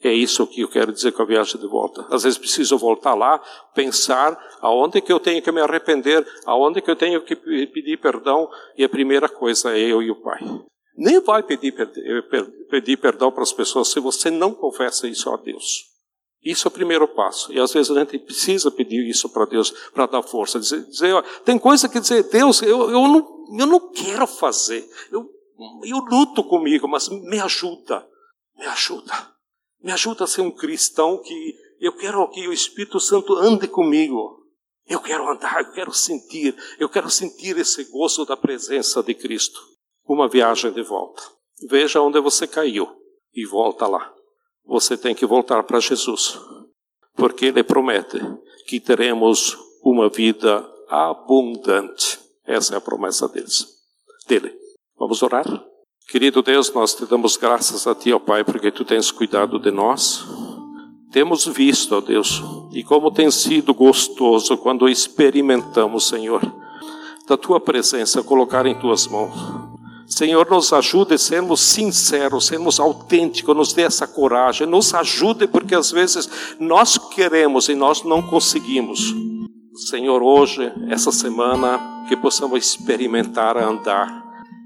É 0.03 0.11
isso 0.11 0.47
que 0.47 0.63
eu 0.63 0.69
quero 0.71 0.91
dizer 0.91 1.13
com 1.13 1.21
a 1.21 1.27
viagem 1.27 1.61
de 1.61 1.67
volta. 1.67 2.07
Às 2.11 2.23
vezes 2.23 2.39
preciso 2.39 2.79
voltar 2.79 3.15
lá, 3.15 3.39
pensar 3.75 4.35
aonde 4.63 5.03
que 5.03 5.13
eu 5.13 5.21
tenho 5.21 5.43
que 5.43 5.53
me 5.53 5.61
arrepender, 5.61 6.27
aonde 6.47 6.81
que 6.81 6.91
eu 6.91 6.97
tenho 6.97 7.21
que 7.23 7.37
pedir 7.37 8.01
perdão, 8.01 8.49
e 8.79 8.83
a 8.83 8.89
primeira 8.89 9.29
coisa 9.29 9.77
é 9.77 9.79
eu 9.79 10.03
e 10.03 10.11
o 10.11 10.23
Pai. 10.23 10.41
Nem 10.97 11.21
vai 11.21 11.43
pedir, 11.43 11.75
pedir 12.71 12.97
perdão 12.97 13.31
para 13.31 13.43
as 13.43 13.53
pessoas 13.53 13.89
se 13.89 14.01
você 14.01 14.31
não 14.31 14.55
confessa 14.55 15.07
isso 15.07 15.29
a 15.29 15.37
Deus. 15.37 15.83
Isso 16.43 16.67
é 16.67 16.71
o 16.71 16.73
primeiro 16.73 17.07
passo. 17.09 17.53
E 17.53 17.61
às 17.61 17.75
vezes 17.75 17.91
a 17.91 18.01
gente 18.01 18.19
precisa 18.21 18.71
pedir 18.71 19.07
isso 19.07 19.29
para 19.29 19.45
Deus, 19.45 19.71
para 19.93 20.07
dar 20.07 20.23
força. 20.23 20.59
Dizer, 20.59 20.83
dizer, 20.87 21.23
tem 21.45 21.59
coisa 21.59 21.91
que 21.91 22.01
dizer, 22.01 22.23
Deus, 22.25 22.63
eu, 22.63 22.91
eu, 22.91 23.07
não, 23.07 23.47
eu 23.59 23.67
não 23.67 23.93
quero 23.93 24.27
fazer. 24.27 24.89
Eu, 25.13 25.34
eu 25.85 25.99
luto 25.99 26.43
comigo, 26.45 26.89
mas 26.89 27.09
me 27.09 27.41
ajuda. 27.41 28.07
Me 28.57 28.67
ajuda. 28.67 29.35
Me 29.83 29.93
ajuda 29.93 30.25
a 30.25 30.27
ser 30.27 30.41
um 30.41 30.51
cristão 30.51 31.19
que 31.19 31.55
eu 31.81 31.93
quero 31.97 32.27
que 32.31 32.47
o 32.49 32.53
Espírito 32.53 32.99
Santo 32.99 33.37
ande 33.37 33.69
comigo. 33.69 34.43
Eu 34.87 35.01
quero 35.01 35.31
andar, 35.31 35.61
eu 35.61 35.73
quero 35.73 35.93
sentir, 35.93 36.55
eu 36.79 36.89
quero 36.89 37.11
sentir 37.11 37.57
esse 37.59 37.85
gozo 37.85 38.25
da 38.25 38.37
presença 38.37 39.03
de 39.03 39.15
Cristo. 39.15 39.61
Uma 40.07 40.29
viagem 40.29 40.73
de 40.73 40.83
volta. 40.83 41.23
Veja 41.69 42.01
onde 42.03 42.21
você 42.21 42.47
caiu 42.47 42.89
e 43.33 43.47
volta 43.47 43.87
lá. 43.87 44.13
Você 44.67 44.97
tem 44.97 45.15
que 45.15 45.27
voltar 45.27 45.63
para 45.63 45.81
Jesus, 45.81 46.39
porque 47.15 47.47
Ele 47.47 47.63
promete 47.63 48.19
que 48.67 48.81
teremos 48.81 49.57
uma 49.83 50.09
vida 50.09 50.67
abundante. 50.89 52.19
Essa 52.47 52.75
é 52.75 52.77
a 52.79 52.81
promessa 52.81 53.29
deles, 53.29 53.67
dele. 54.27 54.64
Vamos 54.99 55.23
orar? 55.23 55.45
Querido 56.09 56.43
Deus, 56.43 56.73
nós 56.73 56.95
te 56.95 57.05
damos 57.07 57.37
graças 57.37 57.87
a 57.87 57.95
Ti, 57.95 58.13
ó 58.13 58.19
Pai, 58.19 58.45
porque 58.45 58.71
Tu 58.71 58.85
tens 58.85 59.11
cuidado 59.11 59.59
de 59.59 59.71
nós. 59.71 60.25
Temos 61.11 61.47
visto, 61.47 61.97
ó 61.97 62.01
Deus, 62.01 62.43
e 62.73 62.83
como 62.83 63.11
tem 63.11 63.31
sido 63.31 63.73
gostoso 63.73 64.57
quando 64.57 64.89
experimentamos, 64.89 66.09
Senhor, 66.09 66.41
da 67.27 67.37
Tua 67.37 67.61
presença, 67.61 68.23
colocar 68.23 68.67
em 68.67 68.79
Tuas 68.79 69.07
mãos. 69.07 69.35
Senhor, 70.07 70.49
nos 70.49 70.73
ajude 70.73 71.19
sermos 71.19 71.61
sinceros, 71.61 72.47
sermos 72.47 72.79
autênticos, 72.79 73.57
nos 73.57 73.73
dê 73.73 73.83
essa 73.83 74.07
coragem, 74.07 74.67
nos 74.67 74.95
ajude, 74.95 75.49
porque 75.49 75.75
às 75.75 75.91
vezes 75.91 76.29
nós 76.61 76.99
queremos 76.99 77.69
e 77.69 77.75
nós 77.75 78.05
não 78.05 78.23
conseguimos. 78.23 79.13
Senhor, 79.75 80.23
hoje, 80.23 80.71
essa 80.89 81.11
semana, 81.11 82.07
que 82.09 82.17
possamos 82.17 82.59
experimentar 82.65 83.57
andar 83.57 84.25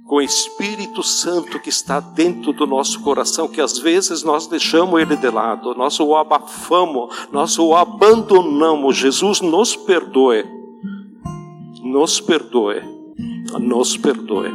com 0.09 0.17
o 0.17 0.23
Espírito 0.23 1.03
Santo 1.03 1.61
que 1.61 1.69
está 1.69 2.01
dentro 2.01 2.51
do 2.55 2.67
nosso 2.67 2.99
coração, 3.01 3.47
que 3.47 3.61
às 3.61 3.79
vezes 3.79 4.23
nós 4.23 4.47
deixamos 4.47 4.99
ele 4.99 5.15
de 5.15 5.29
lado, 5.29 5.75
nós 5.75 6.01
o 6.01 6.17
abafamos, 6.17 7.29
nós 7.31 7.59
o 7.59 7.77
abandonamos. 7.77 8.97
Jesus 8.97 9.43
nos 9.43 9.77
perdoe, 9.77 10.47
nos 11.85 12.23
perdoe, 12.23 12.81
nos 13.61 13.99
perdoe, 13.99 14.51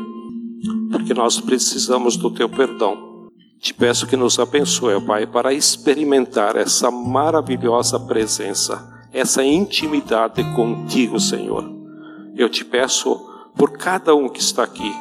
porque 0.92 1.14
nós 1.14 1.40
precisamos 1.40 2.18
do 2.18 2.32
teu 2.32 2.50
perdão. 2.50 3.30
Te 3.60 3.76
peço 3.76 4.08
que 4.08 4.18
nos 4.18 4.40
abençoe, 4.40 5.00
Pai, 5.06 5.28
para 5.28 5.54
experimentar 5.54 6.56
essa 6.56 6.90
maravilhosa 6.90 8.00
presença, 8.00 8.92
essa 9.14 9.44
intimidade 9.44 10.44
contigo, 10.56 11.20
Senhor. 11.20 11.64
Eu 12.36 12.50
te 12.50 12.66
peço 12.66 13.24
por 13.56 13.78
cada 13.78 14.16
um 14.16 14.28
que 14.28 14.40
está 14.40 14.64
aqui, 14.64 14.92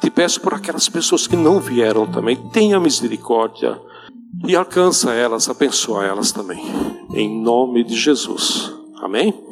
te 0.00 0.10
peço 0.10 0.40
por 0.40 0.54
aquelas 0.54 0.88
pessoas 0.88 1.26
que 1.26 1.36
não 1.36 1.60
vieram 1.60 2.06
também, 2.06 2.36
tenha 2.50 2.80
misericórdia 2.80 3.80
e 4.46 4.54
alcança 4.54 5.12
elas, 5.12 5.48
abençoa 5.48 6.04
elas 6.04 6.32
também. 6.32 6.62
Em 7.14 7.40
nome 7.40 7.84
de 7.84 7.96
Jesus. 7.96 8.72
Amém? 9.00 9.45